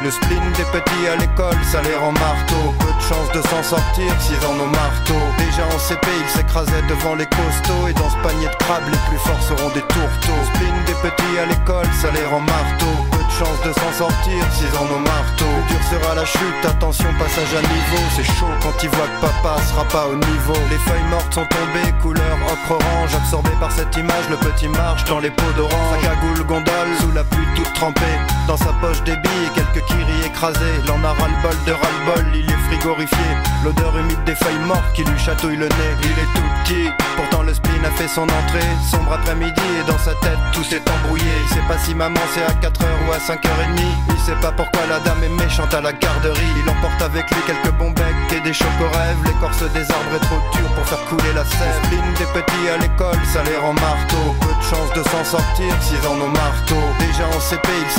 Le 0.04 0.12
spleen 0.12 0.44
des 0.58 0.66
petits 0.66 1.08
à 1.08 1.16
l'école, 1.16 1.56
ça 1.64 1.82
les 1.82 1.96
rend 1.96 2.12
marteau. 2.12 2.74
Peu 2.80 2.92
de 2.92 3.02
chance 3.02 3.32
de 3.34 3.42
s'en 3.48 3.64
sortir 3.64 4.22
s'ils 4.22 4.46
en 4.46 4.60
ont 4.60 4.68
marteau. 4.68 5.16
Déjà 5.38 5.66
en 5.66 5.80
CP, 5.80 6.08
ils 6.20 6.30
s'écrasaient 6.30 6.82
devant 6.90 7.16
les 7.16 7.28
costauds. 7.28 7.88
Et 7.88 7.94
dans 7.94 8.10
ce 8.10 8.18
panier 8.18 8.48
de 8.48 8.56
crabes, 8.60 8.84
les 8.92 9.00
plus 9.08 9.20
forts 9.20 9.42
seront 9.44 9.70
des 9.70 9.82
tourteaux. 9.82 10.36
Le 10.38 10.56
spleen 10.56 10.76
des 10.86 11.10
petits 11.10 11.38
à 11.40 11.46
l'école, 11.46 11.88
ça 11.94 12.12
les 12.12 12.26
rend 12.26 12.42
marteau. 12.42 13.13
Chance 13.40 13.62
de 13.66 13.74
s'en 13.74 13.92
sortir 14.06 14.46
s'ils 14.52 14.78
en 14.78 14.86
ont 14.94 15.00
marteau. 15.00 15.46
Plus 15.68 15.76
dur 15.76 15.84
sera 15.90 16.14
la 16.14 16.24
chute, 16.24 16.66
attention, 16.66 17.10
passage 17.18 17.54
à 17.58 17.62
niveau. 17.62 18.04
C'est 18.16 18.24
chaud 18.24 18.54
quand 18.62 18.84
ils 18.84 18.90
voient 18.90 19.08
que 19.08 19.22
papa 19.26 19.60
sera 19.64 19.84
pas 19.86 20.06
au 20.08 20.16
niveau. 20.16 20.54
Les 20.70 20.78
feuilles 20.78 21.10
mortes 21.10 21.34
sont 21.34 21.48
tombées, 21.48 21.92
couleur 22.02 22.38
ocre-orange. 22.46 23.16
Absorbé 23.16 23.50
par 23.60 23.72
cette 23.72 23.96
image, 23.98 24.30
le 24.30 24.38
petit 24.38 24.68
marche 24.68 25.04
dans 25.06 25.20
les 25.20 25.32
pots 25.32 25.52
d'orange. 25.58 26.02
Cagoule 26.04 26.46
gondole, 26.46 26.94
sous 27.00 27.12
la 27.12 27.24
pluie 27.24 27.48
toute 27.56 27.74
trempée. 27.74 28.18
Dans 28.48 28.58
sa 28.58 28.74
poche 28.82 29.02
des 29.04 29.16
billes, 29.16 29.50
quelques 29.56 29.86
kiris 29.86 30.26
écrasés. 30.26 30.60
L'en 30.88 31.02
a 31.04 31.14
ras-le-bol 31.14 31.56
de 31.66 31.72
ras-le-bol, 31.72 32.26
il 32.36 32.50
est 32.50 32.64
frigorifié. 32.68 33.18
L'odeur 33.64 33.98
humide 33.98 34.22
des 34.26 34.36
feuilles 34.36 34.66
mortes 34.68 34.92
qui 34.94 35.04
lui 35.04 35.18
chatouille 35.18 35.56
le 35.56 35.70
nez. 35.70 35.94
Il 36.04 36.12
est 36.12 36.32
tout 36.36 36.50
petit, 36.64 36.90
pourtant 37.16 37.44
le 37.44 37.54
spleen 37.54 37.86
a 37.86 37.92
fait 37.92 38.08
son 38.08 38.24
entrée. 38.24 38.68
Sombre 38.92 39.14
après-midi 39.14 39.62
et 39.80 39.90
dans 39.90 39.98
sa 39.98 40.14
tête 40.16 40.38
tout 40.52 40.64
s'est 40.64 40.82
embrouillé. 40.92 41.32
Il 41.44 41.54
sait 41.56 41.68
pas 41.68 41.78
si 41.78 41.96
maman 41.96 42.20
c'est 42.34 42.44
à 42.44 42.52
4h 42.60 42.86
ou 43.08 43.12
à 43.14 43.18
5h30. 43.18 43.80
Il 44.10 44.20
sait 44.20 44.40
pas 44.42 44.52
pourquoi 44.52 44.82
la 44.90 45.00
dame 45.00 45.24
est 45.24 45.44
méchante 45.44 45.74
à 45.74 45.82
la 45.82 45.94
garderie. 45.94 46.54
Il 46.64 46.70
emporte 46.70 47.02
avec 47.02 47.30
lui 47.32 47.42
quelques 47.48 47.74
bons 47.78 47.92
becs 47.92 48.34
et 48.36 48.42
des 48.42 48.54
chocorèves. 48.54 49.24
L'écorce 49.26 49.64
des 49.72 49.90
arbres 49.90 50.16
est 50.16 50.26
trop 50.28 50.42
dure 50.52 50.70
pour 50.76 50.86
faire 50.86 51.04
couler 51.06 51.32
la 51.34 51.46
sève. 51.46 51.80
Spleen 51.86 52.14
des 52.20 52.28
petits 52.36 52.70
à 52.70 52.78
l'école, 52.78 53.20
ça 53.32 53.42
les 53.44 53.56
rend 53.58 53.74
marteau. 53.74 54.36
Peu 54.42 54.54
de 54.54 54.64
chance 54.64 54.92
de 54.94 55.04
s'en 55.10 55.24
sortir 55.24 55.72
s'ils 55.80 56.06
en 56.08 56.20
ont 56.20 56.30
marteau. 56.30 56.82
Déjà 57.00 57.26
en 57.28 57.40
CP, 57.40 57.70
ils 57.72 57.92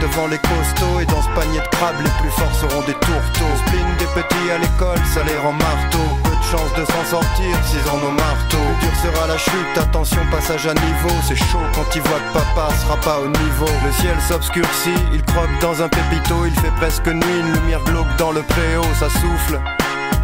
devant 0.00 0.26
les 0.26 0.38
costauds. 0.38 1.00
Et 1.00 1.06
dans 1.06 1.22
ce 1.22 1.28
panier 1.34 1.60
de 1.60 1.68
crabes, 1.76 2.00
les 2.02 2.14
plus 2.20 2.30
forts 2.30 2.54
seront 2.54 2.82
des 2.82 2.94
tourteaux. 2.94 3.54
Spleen 3.66 3.86
des 3.98 4.10
petits 4.16 4.50
à 4.50 4.58
l'école, 4.58 5.00
ça 5.12 5.22
les 5.24 5.36
rend 5.38 5.52
marteau. 5.52 6.06
Peu 6.24 6.30
de 6.30 6.46
chance 6.50 6.72
de 6.78 6.84
s'en 6.84 7.04
sortir 7.18 7.52
s'ils 7.64 7.88
en 7.90 7.98
ont 8.06 8.12
marteau. 8.12 8.64
Plus 8.80 8.88
dur 8.88 8.96
sera 9.02 9.26
la 9.26 9.38
chute, 9.38 9.76
attention, 9.76 10.20
passage 10.30 10.66
à 10.66 10.74
niveau. 10.74 11.14
C'est 11.26 11.36
chaud 11.36 11.66
quand 11.74 11.88
ils 11.94 12.02
voient 12.02 12.20
que 12.20 12.32
papa 12.38 12.74
sera 12.80 12.96
pas 12.96 13.18
au 13.20 13.28
niveau. 13.28 13.70
Le 13.84 13.92
ciel 13.92 14.16
s'obscurcit, 14.28 15.00
il 15.12 15.22
croque 15.22 15.58
dans 15.60 15.82
un 15.82 15.88
pépito. 15.88 16.46
Il 16.46 16.54
fait 16.60 16.74
presque 16.80 17.06
nuit, 17.06 17.38
une 17.40 17.52
lumière 17.52 17.82
glauque 17.84 18.14
dans 18.16 18.32
le 18.32 18.42
préau, 18.42 18.84
ça 18.98 19.08
souffle. 19.10 19.60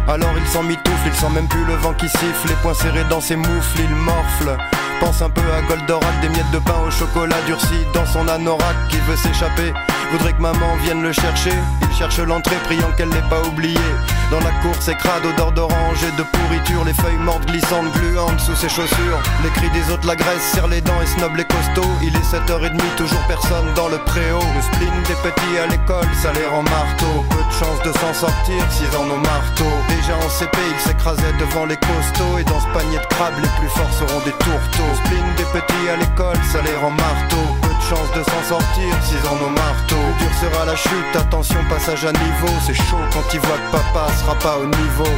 Alors 0.07 0.33
il 0.35 0.47
s'en 0.47 0.63
mitoufle, 0.63 1.07
il 1.07 1.13
sent 1.13 1.29
même 1.29 1.47
plus 1.47 1.63
le 1.63 1.75
vent 1.75 1.93
qui 1.93 2.09
siffle, 2.09 2.47
les 2.47 2.55
poings 2.55 2.73
serrés 2.73 3.05
dans 3.09 3.21
ses 3.21 3.35
moufles, 3.35 3.79
il 3.79 3.95
morfle. 3.95 4.57
Pense 5.01 5.19
un 5.23 5.31
peu 5.31 5.41
à 5.51 5.63
Goldorak, 5.63 6.21
des 6.21 6.29
miettes 6.29 6.51
de 6.53 6.59
pain 6.59 6.79
au 6.87 6.91
chocolat 6.91 7.41
durci 7.47 7.73
dans 7.91 8.05
son 8.05 8.27
anorak 8.27 8.75
qui 8.87 8.97
veut 8.97 9.15
s'échapper. 9.15 9.73
Voudrait 10.11 10.33
que 10.33 10.41
maman 10.41 10.75
vienne 10.83 11.01
le 11.01 11.13
chercher. 11.13 11.53
Il 11.81 11.97
cherche 11.97 12.19
l'entrée, 12.19 12.57
priant 12.65 12.91
qu'elle 12.97 13.09
l'ait 13.09 13.29
pas 13.29 13.41
oublié. 13.47 13.79
Dans 14.29 14.39
la 14.39 14.51
cour, 14.61 14.75
c'est 14.79 14.95
odeur 15.25 15.51
d'orange 15.53 16.03
et 16.03 16.17
de 16.17 16.23
pourriture. 16.23 16.83
Les 16.83 16.93
feuilles 16.93 17.17
mortes 17.17 17.45
glissantes, 17.45 17.91
gluantes 17.93 18.39
sous 18.39 18.55
ses 18.55 18.67
chaussures. 18.67 19.19
Les 19.43 19.49
cris 19.49 19.69
des 19.69 19.89
autres 19.91 20.05
l'agressent, 20.05 20.51
serre 20.53 20.67
les 20.67 20.81
dents 20.81 21.01
et 21.01 21.05
snob 21.05 21.35
les 21.37 21.45
costauds. 21.45 21.95
Il 22.01 22.13
est 22.15 22.27
7h30, 22.27 22.79
toujours 22.97 23.25
personne 23.27 23.73
dans 23.73 23.87
le 23.87 23.99
préau. 23.99 24.39
Le 24.55 24.61
spleen 24.61 24.93
des 25.07 25.15
petits 25.23 25.57
à 25.63 25.67
l'école, 25.67 26.07
ça 26.21 26.33
les 26.33 26.45
rend 26.45 26.63
marteau. 26.63 27.23
Peu 27.29 27.43
de 27.43 27.53
chance 27.53 27.81
de 27.85 27.91
s'en 27.99 28.13
sortir 28.13 28.59
s'ils 28.69 28.95
en 28.97 29.03
ont 29.03 29.23
marteau. 29.23 29.71
Déjà 29.87 30.17
en 30.17 30.29
CP, 30.29 30.57
ils 30.75 30.81
s'écrasaient 30.81 31.37
devant 31.39 31.65
les 31.65 31.77
costauds. 31.77 32.37
Et 32.37 32.43
dans 32.43 32.59
ce 32.59 32.67
panier 32.73 32.99
de 32.99 33.07
crabes, 33.15 33.39
les 33.41 33.51
plus 33.59 33.69
forts 33.69 33.93
seront 33.93 34.19
des 34.25 34.35
tourteaux. 34.43 34.91
Le 35.11 35.35
des 35.37 35.49
petits 35.55 35.89
à 35.89 35.95
l'école, 35.95 36.39
ça 36.51 36.61
les 36.61 36.75
rend 36.75 36.91
marteau. 36.91 37.70
Chance 37.89 38.11
de 38.15 38.23
s'en 38.23 38.43
sortir 38.47 38.93
s'ils 39.03 39.27
en 39.27 39.45
ont 39.45 39.49
marteau. 39.49 39.95
Dur 40.19 40.29
sera 40.39 40.65
la 40.65 40.75
chute, 40.75 41.15
attention, 41.15 41.59
passage 41.69 42.05
à 42.05 42.11
niveau. 42.13 42.53
C'est 42.65 42.73
chaud 42.73 42.97
quand 43.11 43.33
ils 43.33 43.39
voient 43.39 43.57
que 43.57 43.71
papa 43.71 44.07
sera 44.19 44.35
pas 44.35 44.57
au 44.57 44.65
niveau. 44.65 45.11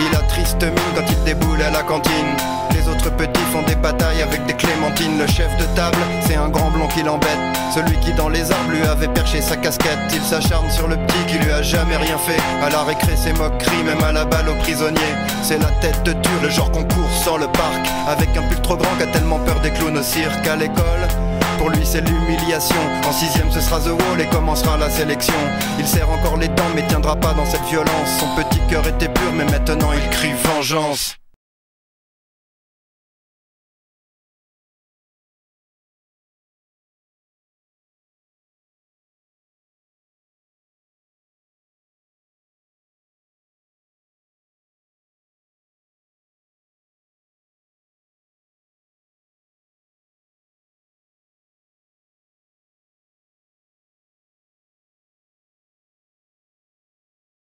Il 0.00 0.16
a 0.16 0.20
triste 0.22 0.62
mine 0.62 0.74
quand 0.94 1.08
il 1.08 1.24
déboule 1.24 1.62
à 1.62 1.70
la 1.70 1.82
cantine. 1.82 2.36
Les 2.84 2.90
autres 2.90 3.16
petits 3.16 3.44
font 3.50 3.62
des 3.62 3.76
batailles 3.76 4.20
avec 4.20 4.44
des 4.44 4.52
clémentines. 4.52 5.18
Le 5.18 5.26
chef 5.26 5.56
de 5.56 5.64
table, 5.74 5.96
c'est 6.26 6.34
un 6.34 6.48
grand 6.50 6.70
blond 6.70 6.86
qui 6.88 7.02
l'embête. 7.02 7.38
Celui 7.74 7.98
qui 8.00 8.12
dans 8.12 8.28
les 8.28 8.52
arbres 8.52 8.72
lui 8.72 8.82
avait 8.82 9.08
perché 9.08 9.40
sa 9.40 9.56
casquette. 9.56 9.98
Il 10.12 10.20
s'acharne 10.20 10.70
sur 10.70 10.86
le 10.86 10.96
petit 10.96 11.24
qui 11.26 11.38
lui 11.38 11.50
a 11.50 11.62
jamais 11.62 11.96
rien 11.96 12.18
fait. 12.18 12.36
À 12.62 12.68
la 12.68 12.82
récré, 12.82 13.16
ses 13.16 13.32
moqueries, 13.32 13.84
même 13.84 14.04
à 14.04 14.12
la 14.12 14.26
balle 14.26 14.50
aux 14.50 14.54
prisonniers. 14.56 15.00
C'est 15.42 15.58
la 15.58 15.70
tête 15.80 16.02
de 16.02 16.12
dur, 16.12 16.40
le 16.42 16.50
genre 16.50 16.70
qu'on 16.72 16.82
court 16.84 17.10
sans 17.24 17.38
le 17.38 17.46
parc. 17.46 17.88
Avec 18.06 18.36
un 18.36 18.42
pull 18.42 18.60
trop 18.60 18.76
grand 18.76 18.94
qu'a 18.98 19.06
tellement 19.06 19.38
peur 19.38 19.58
des 19.60 19.70
clowns 19.70 19.96
au 19.96 20.02
cirque 20.02 20.46
à 20.46 20.56
l'école. 20.56 21.08
Pour 21.56 21.70
lui 21.70 21.86
c'est 21.86 22.02
l'humiliation 22.02 22.76
En 23.06 23.12
sixième 23.12 23.50
ce 23.50 23.60
sera 23.60 23.78
The 23.78 23.86
Wall 23.86 24.20
et 24.20 24.26
commencera 24.26 24.76
la 24.76 24.90
sélection 24.90 25.32
Il 25.78 25.86
serre 25.86 26.10
encore 26.10 26.36
les 26.36 26.48
dents 26.48 26.64
mais 26.74 26.82
tiendra 26.88 27.14
pas 27.14 27.32
dans 27.32 27.46
cette 27.46 27.64
violence 27.70 28.18
Son 28.18 28.26
petit 28.34 28.60
cœur 28.68 28.84
était 28.86 29.08
pur 29.08 29.32
mais 29.32 29.44
maintenant 29.44 29.92
il 29.94 30.10
crie 30.10 30.34
vengeance 30.42 31.16